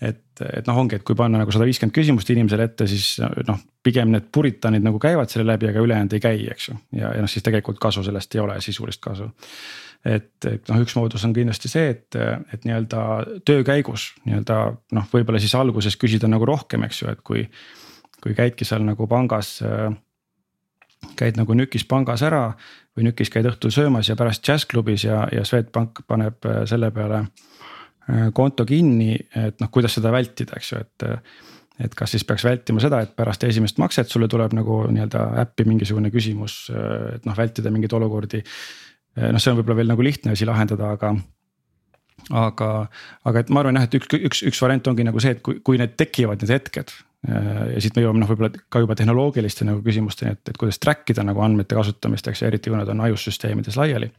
[0.00, 3.18] Et, et noh, ongi, et kui panna nagu sada viiskümmend küsimust inimesele ette, siis
[3.48, 6.78] noh, pigem need puritanid nagu käivad selle läbi, aga ülejäänud ei käi, eks ju.
[7.00, 9.28] ja, ja noh, siis tegelikult kasu sellest ei ole, sisulist kasu
[10.06, 12.18] et, et noh, üks moodus on kindlasti see, et,
[12.54, 13.04] et nii-öelda
[13.48, 14.60] töö käigus nii-öelda
[14.94, 17.48] noh, võib-olla siis alguses küsida nagu rohkem, eks ju, et kui.
[18.18, 19.60] kui käidki seal nagu pangas
[21.18, 22.48] käid nagu Nükis pangas ära
[22.96, 27.48] või Nükis käid õhtul söömas ja pärast džässklubis ja, ja Swedbank paneb selle peale äh,
[28.34, 31.08] konto kinni, et noh, kuidas seda vältida, eks ju, et.
[31.78, 35.62] et kas siis peaks vältima seda, et pärast esimest makset sulle tuleb nagu nii-öelda äppi
[35.68, 38.42] mingisugune küsimus, äh, et noh, vältida mingeid olukordi.
[39.18, 41.12] noh, see on võib-olla veel nagu lihtne asi lahendada, aga
[42.34, 42.70] aga,
[43.24, 45.60] aga et ma arvan jah, et üks, üks, üks variant ongi nagu see, et kui,
[45.64, 46.92] kui need tekivad, need hetked,
[47.26, 50.78] Äh, ja siit me jõuame noh, võib-olla ka juba tehnoloogiliste nagu küsimusteni, et, et kuidas
[50.78, 54.12] track ida nagu andmete kasutamist, eks ju, eriti kui nad on iOS süsteemides laiali.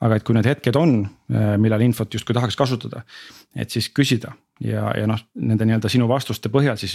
[0.00, 1.02] Aga et kui need hetked on,
[1.34, 3.04] äh, millal infot justkui tahaks kasutada,
[3.56, 4.32] et siis küsida.
[4.62, 6.94] Ja, ja noh, nende nii-öelda sinu vastuste põhjal siis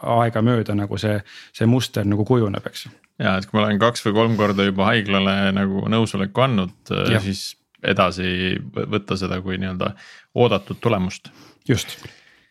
[0.00, 1.18] aegamööda nagu see,
[1.52, 2.86] see muster nagu kujuneb, eks
[3.20, 7.18] ja et kui ma olen kaks või kolm korda juba haiglale nagu nõusoleku andnud, äh,
[7.24, 9.92] siis edasi võtta seda kui nii-öelda
[10.38, 11.30] oodatud tulemust.
[11.68, 11.98] just.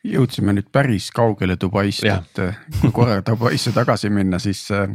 [0.02, 4.90] Jõudsime nüüd päris kaugele Dubaist, et äh, kui korra Dubaisse tagasi minna, siis äh,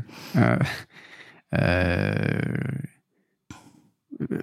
[1.55, 2.96] äh,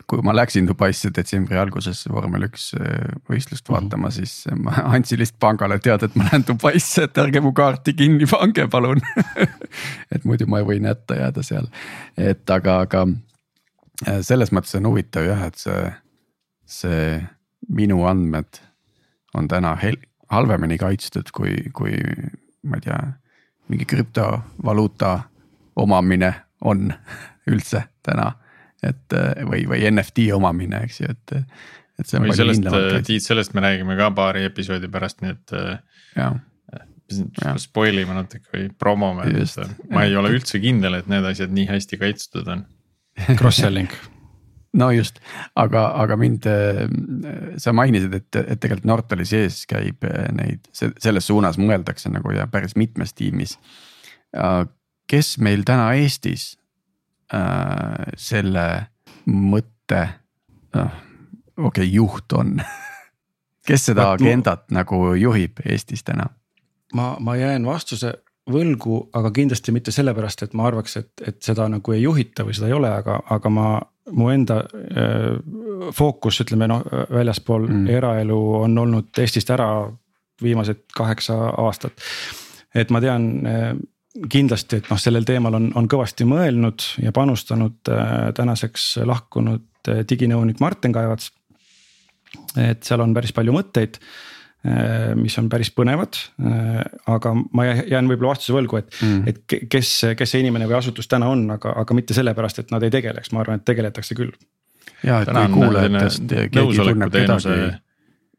[0.07, 3.73] kui ma läksin Dubaisse detsembri alguses vormel üks äh, võistlust mhm.
[3.75, 7.95] vaatama, siis ma andsin lihtsalt pangale teada, et ma lähen Dubaisse, et ärge mu kaarti
[7.97, 9.01] kinni pange, palun
[10.13, 11.69] et muidu ma võin hätta jääda seal,
[12.17, 13.05] et aga, aga
[14.07, 15.89] äh, selles mõttes on huvitav jah, et see,
[16.69, 17.03] see
[17.73, 18.61] minu andmed
[19.33, 19.75] on täna
[20.29, 21.97] halvemini kaitstud kui, kui
[22.63, 22.99] ma ei tea,
[23.71, 25.17] mingi krüptovaluuta
[25.75, 26.93] omamine on
[27.51, 28.31] üldse täna.
[28.87, 29.17] Et
[29.47, 31.35] või, või NFT omamine, eks ju, et,
[31.99, 32.27] et see on.
[32.27, 32.71] või sellest,
[33.07, 35.55] Tiit, sellest me räägime ka paari episoodi pärast, nii et.
[36.17, 36.41] jah
[37.59, 41.67] spoil ime natuke või promome, et ma ei ole üldse kindel, et need asjad nii
[41.69, 42.63] hästi kaitstud on.
[43.37, 43.91] Cross-selling
[44.79, 45.19] no just,
[45.59, 46.47] aga, aga mind,
[47.61, 52.47] sa mainisid, et, et tegelikult Nortali sees käib eh, neid, selles suunas mõeldakse nagu ja
[52.49, 53.59] päris mitmes tiimis.
[55.09, 56.53] kes meil täna Eestis
[57.33, 58.67] äh, selle
[59.25, 60.01] mõtte
[60.75, 60.97] äh,,
[61.57, 62.57] okei okay,, juht on
[63.67, 64.81] kes seda Vaat, agendat ma...
[64.81, 66.29] nagu juhib Eestis täna?
[66.93, 68.13] ma, ma jään vastuse
[68.49, 72.55] võlgu, aga kindlasti mitte sellepärast, et ma arvaks, et, et seda nagu ei juhita või
[72.57, 73.67] seda ei ole, aga, aga ma
[74.11, 77.87] mu enda äh, fookus, ütleme noh, väljaspool mm.
[77.97, 79.69] eraelu on olnud Eestist ära
[80.43, 82.03] viimased kaheksa aastat.
[82.75, 83.71] et ma tean äh,
[84.29, 90.03] kindlasti, et noh, sellel teemal on, on kõvasti mõelnud ja panustanud äh, tänaseks lahkunud äh,
[90.09, 91.31] diginõunik Martin Kaevats.
[92.57, 93.97] et seal on päris palju mõtteid
[94.63, 96.15] Äh, mis on päris põnevad.
[96.39, 96.77] Äh,
[97.11, 101.09] aga ma jään võib-olla vastuse võlgu, et mm., et kes, kes see inimene või asutus
[101.11, 104.31] täna on, aga, aga mitte sellepärast, et nad ei tegeleks, ma arvan, et tegeletakse küll.
[105.03, 107.57] ja, et kui kuulajatest keegi tunneb kedagi,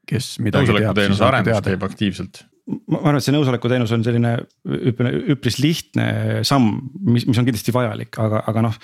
[0.09, 1.65] kes midagi teab, siis on teada.
[1.69, 4.35] teeb aktiivselt ma arvan, et see nõusoleku teenus on selline
[4.65, 6.09] ütleme üpris lihtne
[6.49, 8.79] samm, mis, mis on kindlasti vajalik, aga, aga noh.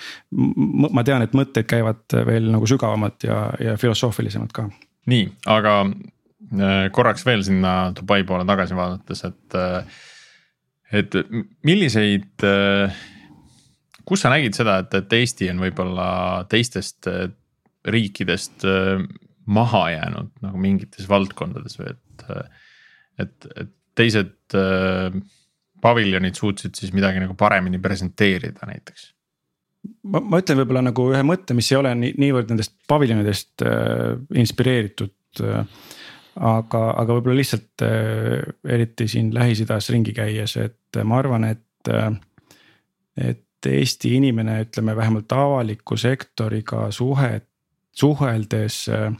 [0.91, 4.67] ma tean, et mõtted käivad veel nagu sügavamad ja, ja filosoofilisemad ka.
[5.09, 5.79] nii, aga
[6.51, 10.01] Äh, korraks veel sinna Dubai poole tagasi vaadates, et, äh,
[10.99, 11.15] et
[11.63, 12.97] milliseid, äh,
[14.03, 16.07] kus sa nägid seda, et, et Eesti on võib-olla
[16.51, 17.07] teistest
[17.87, 18.65] riikidest
[19.49, 22.25] maha jäänud nagu mingites valdkondades või et,
[23.19, 24.55] et, et teised
[25.81, 29.09] paviljonid suutsid siis midagi nagu paremini presenteerida näiteks?
[30.05, 34.13] ma, ma ütlen võib-olla nagu ühe mõtte, mis ei ole nii, niivõrd nendest paviljonidest äh,
[34.43, 35.65] inspireeritud äh,
[36.39, 38.41] aga, aga võib-olla lihtsalt äh,
[38.75, 42.11] eriti siin Lähis-Idas ringi käies, et ma arvan, et, äh,
[43.17, 47.45] et Eesti inimene, ütleme vähemalt avaliku sektoriga suhet,
[47.93, 49.11] suheldes äh,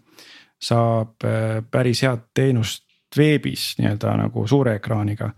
[0.62, 1.26] saab
[1.74, 2.86] päris head teenust
[3.18, 5.32] veebis nii-öelda nagu suure ekraaniga.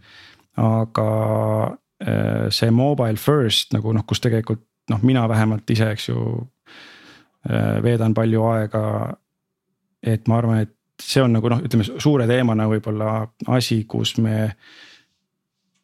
[0.58, 1.08] aga
[2.54, 4.62] see mobile first nagu noh, kus tegelikult
[4.92, 6.18] noh, mina vähemalt ise, eks ju
[7.84, 8.84] veedan palju aega.
[10.04, 14.52] et ma arvan, et see on nagu noh, ütleme suure teemana võib-olla asi, kus me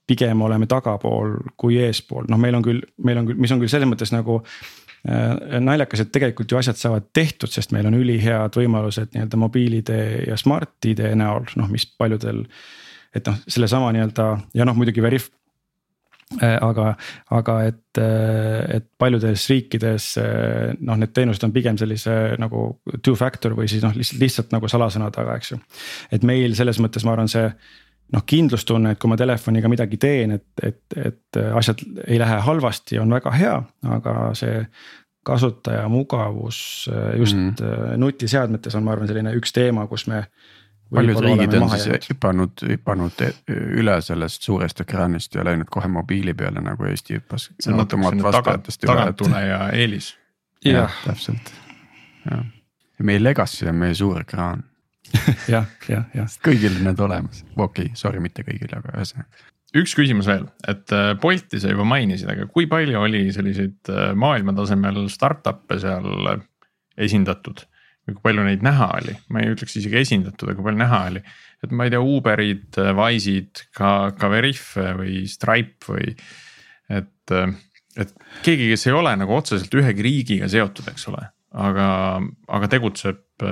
[0.07, 3.71] pigem oleme tagapool kui eespool, noh, meil on küll, meil on küll, mis on küll
[3.71, 8.55] selles mõttes nagu äh, naljakas, et tegelikult ju asjad saavad tehtud, sest meil on ülihead
[8.59, 9.91] võimalused nii-öelda mobiil-ID
[10.27, 12.45] ja Smart-ID näol, noh, mis paljudel.
[13.15, 15.29] et noh, sellesama nii-öelda ja noh, muidugi Veriff
[16.41, 16.91] äh, aga,
[17.31, 20.11] aga et, äh, et paljudes riikides
[20.79, 22.67] noh, need teenused on pigem sellise nagu
[23.01, 25.61] two factor või siis noh, lihtsalt, lihtsalt nagu salasõna taga, eks ju.
[26.11, 27.47] et meil selles mõttes ma arvan, see
[28.13, 32.99] noh, kindlustunne, et kui ma telefoniga midagi teen, et, et, et asjad ei lähe halvasti,
[33.01, 33.57] on väga hea,
[33.97, 34.63] aga see
[35.29, 37.97] kasutaja mugavus just mm -hmm.
[37.97, 40.23] nutiseadmetes on, ma arvan, selline üks teema, kus me.
[40.95, 43.21] paljud riigid on siis hüpanud, hüpanud
[43.77, 47.51] üle sellest suurest ekraanist ja läinud kohe mobiili peale nagu Eesti hüppas.
[47.59, 50.17] see on natuke tagant, taganttuleja eelis.
[50.65, 51.53] jah, täpselt,
[52.31, 52.45] jah.
[52.99, 54.63] ja meie legacy on meie suur ekraan
[55.53, 56.27] jah, jah, jah.
[56.45, 59.47] kõigil on need olemas, okei okay,, sorry, mitte kõigil, aga ühesõnaga.
[59.79, 64.11] üks küsimus veel, et äh, Bolti sa juba mainisid, aga kui palju oli selliseid äh,
[64.17, 66.45] maailma tasemel startup'e seal äh,
[67.09, 67.65] esindatud?
[68.09, 71.01] või kui palju neid näha oli, ma ei ütleks isegi esindatud, aga kui palju näha
[71.11, 71.23] oli,
[71.61, 76.15] et ma ei tea, Uberid, Wise'id, ka, ka Veriff või Stripe või
[76.89, 77.35] et,
[77.99, 81.21] et keegi, kes ei ole nagu otseselt ühegi riigiga seotud, eks ole,
[81.53, 81.89] aga,
[82.57, 83.45] aga tegutseb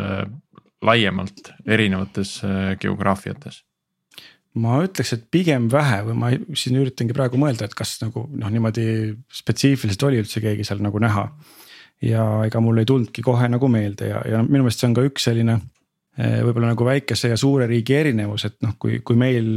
[0.86, 3.64] laiemalt erinevates äh, geograafiates?
[4.58, 8.50] ma ütleks, et pigem vähe või ma siin üritangi praegu mõelda, et kas nagu noh,
[8.50, 8.88] niimoodi
[9.30, 11.28] spetsiifiliselt oli üldse keegi seal nagu näha.
[12.02, 15.06] ja ega mul ei tulnudki kohe nagu meelde ja, ja minu meelest see on ka
[15.06, 19.48] üks selline äh, võib-olla nagu väikese ja suure riigi erinevus, et noh, kui, kui meil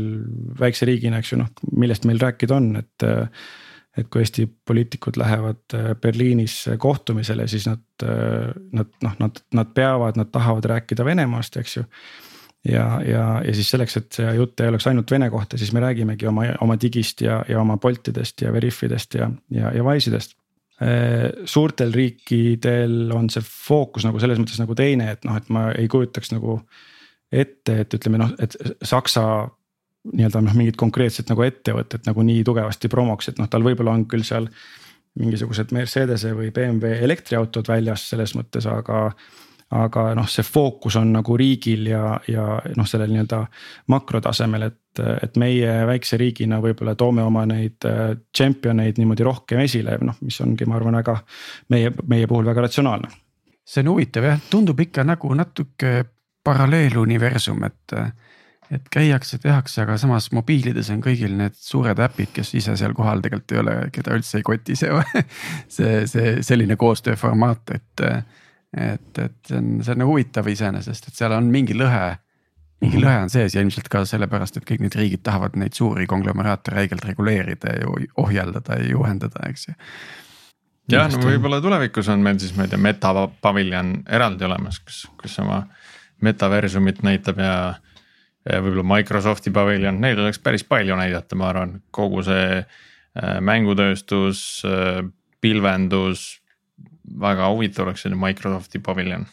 [0.61, 3.49] väikse riigina, eks ju noh, millest meil rääkida on, et äh,
[3.99, 9.73] et kui Eesti poliitikud lähevad äh, Berliinis kohtumisele, siis nad, äh, nad noh, nad, nad
[9.75, 11.85] peavad, nad tahavad rääkida Venemaast, eks ju.
[12.69, 15.81] ja, ja, ja siis selleks, et see jutt ei oleks ainult Vene kohta, siis me
[15.81, 20.37] räägimegi oma, oma digist ja, ja oma Boltidest ja Veriffidest ja, ja, ja Wise'idest
[20.83, 25.71] äh, suurtel riikidel on see fookus nagu selles mõttes nagu teine, et noh, et ma
[25.73, 26.61] ei kujutaks nagu
[27.33, 29.25] ette, et ütleme noh, et Saksa
[30.09, 34.07] nii-öelda noh, mingit konkreetset nagu ettevõtet nagu nii tugevasti promoks, et noh, tal võib-olla on
[34.11, 34.49] küll seal.
[35.21, 39.11] mingisugused Mercedese või BMW elektriautod väljas selles mõttes, aga.
[39.71, 42.45] aga noh, see fookus on nagu riigil ja, ja
[42.77, 43.45] noh, sellel nii-öelda
[43.87, 49.61] makrotasemel, et, et meie väikse riigina võib-olla toome oma neid äh, champion eid niimoodi rohkem
[49.63, 51.21] esile, noh, mis ongi, ma arvan, väga
[51.71, 53.11] meie, meie puhul väga ratsionaalne.
[53.65, 56.05] see on huvitav jah, tundub ikka nagu natuke
[56.45, 57.99] paralleeluniversum, et
[58.71, 63.23] et käiakse, tehakse, aga samas mobiilides on kõigil need suured äpid, kes ise seal kohal
[63.25, 65.03] tegelikult ei ole, keda üldse ei koti see
[65.77, 68.07] see, see selline koostööformaat, et.
[68.71, 72.15] et, et see on, see on nagu huvitav iseenesest, et seal on mingi lõhe,
[72.81, 73.05] mingi -hmm.
[73.05, 76.71] lõhe on sees ja ilmselt ka sellepärast, et kõik need riigid tahavad neid suuri konglomeraate
[76.77, 79.75] räigelt reguleerida ja juhendada ja juhendada, eks ju
[80.91, 83.13] jah, no võib-olla tulevikus on meil siis, ma ei tea, meta
[83.43, 85.65] paviljon eraldi olemas, kus, kus oma
[86.25, 87.55] metaversumit näitab ja
[88.49, 95.03] võib-olla Microsofti paviljon, neil oleks päris palju näidata, ma arvan, kogu see äh, mängutööstus, äh,
[95.41, 96.41] pilvendus.
[97.21, 99.27] väga huvitav oleks selline Microsofti paviljon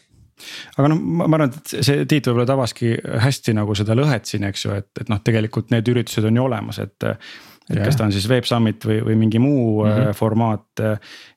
[0.78, 4.64] aga noh, ma arvan, et see Tiit võib-olla tabaski hästi nagu seda lõhet siin, eks
[4.64, 6.96] ju, et, et noh, tegelikult need üritused on ju olemas, et.
[7.02, 7.84] et yeah.
[7.84, 10.14] kas ta on siis Web Summit või, või mingi muu mm -hmm.
[10.16, 10.84] formaat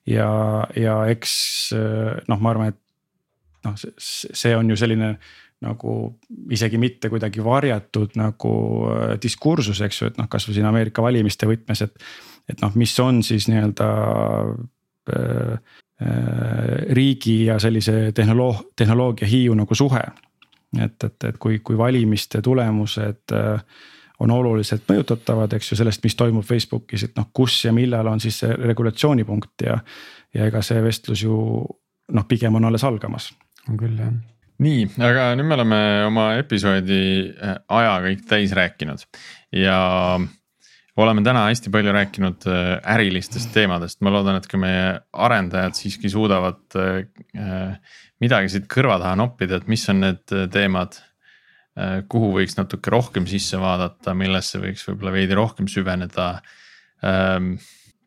[0.06, 0.30] ja,
[0.76, 1.34] ja eks
[2.28, 2.78] noh, ma arvan, et
[3.66, 5.16] noh, see on ju selline
[5.62, 5.96] nagu
[6.50, 8.54] isegi mitte kuidagi varjatud nagu
[8.90, 11.96] äh, diskursus, eks ju, et noh, kasvõi siin Ameerika valimiste võtmes, et.
[12.50, 13.88] et noh, mis on siis nii-öelda
[15.14, 15.54] äh,
[16.02, 20.02] äh, riigi ja sellise tehnoloog-, tehnoloogia hiiu nagu suhe.
[20.80, 23.62] et, et, et kui, kui valimiste tulemused äh,
[24.22, 28.20] on oluliselt mõjutatavad, eks ju, sellest, mis toimub Facebookis, et noh, kus ja millal on
[28.22, 29.78] siis see regulatsioonipunkt ja.
[30.34, 31.38] ja ega see vestlus ju
[32.12, 33.32] noh, pigem on alles algamas.
[33.68, 34.12] on küll jah
[34.62, 37.02] nii, aga nüüd me oleme oma episoodi
[37.32, 39.04] äh, aja kõik täis rääkinud
[39.56, 39.76] ja
[41.02, 46.10] oleme täna hästi palju rääkinud äh, ärilistest teemadest, ma loodan, et ka meie arendajad siiski
[46.12, 47.78] suudavad äh,
[48.22, 51.00] midagi siit kõrva taha noppida, et mis on need teemad.
[52.12, 56.26] kuhu võiks natuke rohkem sisse vaadata, millesse võiks võib-olla veidi rohkem süveneda.
[57.00, 57.54] Ähm,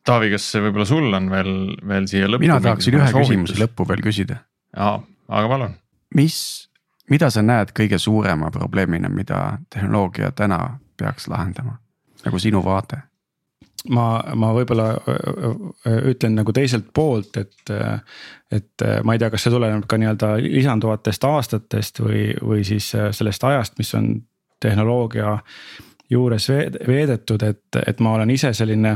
[0.05, 1.49] Taavi, kas võib-olla sul on veel,
[1.81, 2.45] veel siia lõppu?
[2.45, 4.37] mina tahaksin ühe küsimuse lõppu veel küsida.
[4.77, 5.73] aa, aga palun
[6.15, 6.37] mis,
[7.11, 11.77] mida sa näed kõige suurema probleemina, mida tehnoloogia täna peaks lahendama,
[12.25, 13.01] nagu sinu vaade?
[13.89, 14.05] ma,
[14.35, 14.87] ma võib-olla
[16.09, 17.73] ütlen nagu teiselt poolt, et,
[18.51, 23.43] et ma ei tea, kas see tuleneb ka nii-öelda lisanduvatest aastatest või, või siis sellest
[23.45, 24.15] ajast, mis on
[24.63, 25.37] tehnoloogia
[26.09, 26.49] juures
[26.87, 28.95] veedetud, et, et ma olen ise selline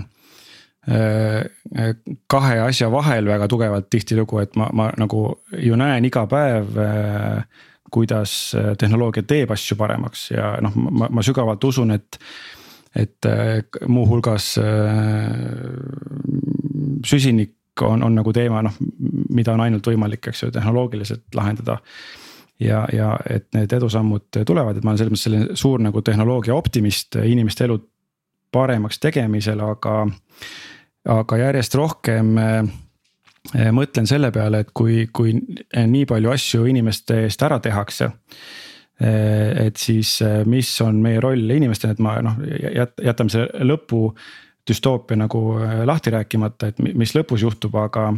[0.88, 5.23] kahe asja vahel väga tugevalt tihtilugu, et ma, ma nagu
[5.59, 6.80] ju näen iga päev
[7.91, 12.17] kuidas tehnoloogia teeb asju paremaks ja noh, ma, ma sügavalt usun, et
[12.95, 14.65] et äh, muuhulgas äh,
[17.05, 18.80] süsinik on, on nagu teema, noh,
[19.34, 21.80] mida on ainult võimalik, eks ju, tehnoloogiliselt lahendada.
[22.59, 26.55] ja, ja et need edusammud tulevad, et ma olen selles mõttes selline suur nagu tehnoloogia
[26.55, 27.77] optimist inimeste elu
[28.52, 30.06] paremaks tegemisel, aga.
[31.10, 32.64] aga järjest rohkem äh,
[33.74, 35.34] mõtlen selle peale, et kui, kui
[35.74, 38.12] nii palju asju inimeste eest ära tehakse
[39.00, 43.64] Eh, et siis, eh, mis on meie roll inimestena, et ma noh jät-, jätame selle
[43.64, 44.10] lõpu
[44.68, 48.10] düstoopia nagu eh, lahti rääkimata, et mis lõpus juhtub, aga.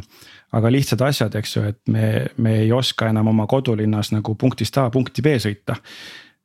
[0.52, 2.08] aga lihtsad asjad, eks ju, et me,
[2.44, 5.78] me ei oska enam oma kodulinnas nagu punktist A punkti B sõita.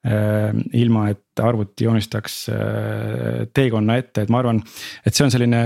[0.07, 2.35] Ilma, et arvuti joonistaks
[3.57, 4.61] teekonna ette, et ma arvan,
[5.03, 5.63] et see on selline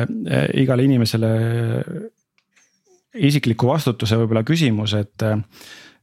[0.57, 1.31] igale inimesele
[3.21, 5.27] isikliku vastutuse võib-olla küsimus, et,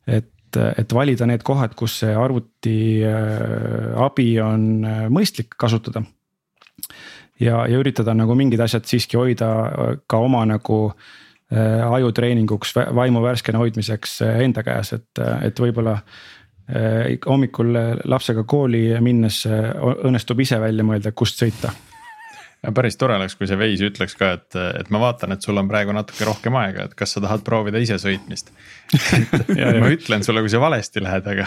[0.07, 6.03] et et, valida need kohad, kus see arvuti äh, abi on äh, mõistlik kasutada.
[7.39, 10.79] ja, ja üritada nagu mingid asjad siiski hoida äh, ka oma nagu
[11.51, 16.27] äh, ajutreeninguks, vaimu värskena hoidmiseks enda käes, et, et võib-olla äh,
[16.67, 21.71] hommikul lapsega kooli minnes õnnestub ise välja mõelda, kust sõita.
[22.75, 25.67] Päris tore oleks, kui see Waze ütleks ka, et, et ma vaatan, et sul on
[25.69, 28.49] praegu natuke rohkem aega, et kas sa tahad proovida ise sõitmist.
[29.83, 31.45] Ma ütlen sulle, kui sa valesti lähed, aga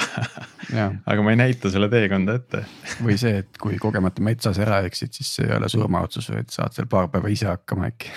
[1.11, 2.63] aga ma ei näita sulle teekonda ette.
[3.03, 6.79] Või see, et kui kogemata metsas ära eksid, siis see ei ole surmaotsus, vaid saad
[6.79, 8.15] seal paar päeva ise hakkama äkki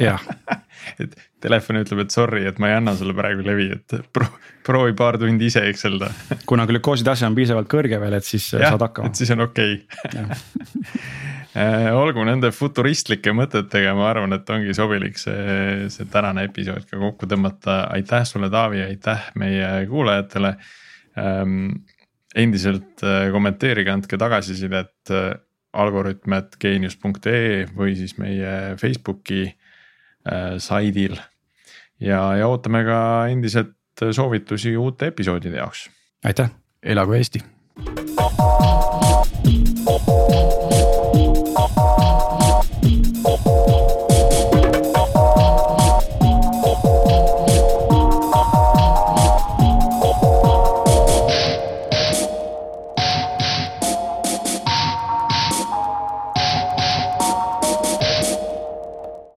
[0.00, 0.22] jah
[1.02, 4.28] et telefon ütleb, et sorry, et ma ei anna sulle praegu levi, et pro,
[4.66, 6.10] proovi paar tundi ise ekselda
[6.48, 9.12] kuna glükoosi tase on piisavalt kõrge veel, et siis ja, saad hakkama.
[9.12, 10.28] et siis on okei okay.
[11.54, 16.98] Äh, olgu nende futuristlike mõtetega, ma arvan, et ongi sobilik see, see tänane episood ka
[16.98, 17.84] kokku tõmmata.
[17.94, 20.56] aitäh sulle, Taavi, aitäh meie kuulajatele
[21.18, 21.68] ähm,.
[22.34, 25.36] endiselt äh, kommenteerige, andke tagasisidet äh,
[25.74, 31.18] algoritm.geenius.ee või siis meie Facebooki äh, saidil.
[32.00, 33.00] ja, ja ootame ka
[33.30, 33.76] endiselt
[34.10, 35.90] soovitusi uute episoodide jaoks.
[36.24, 36.50] aitäh.
[36.82, 37.42] elagu Eesti.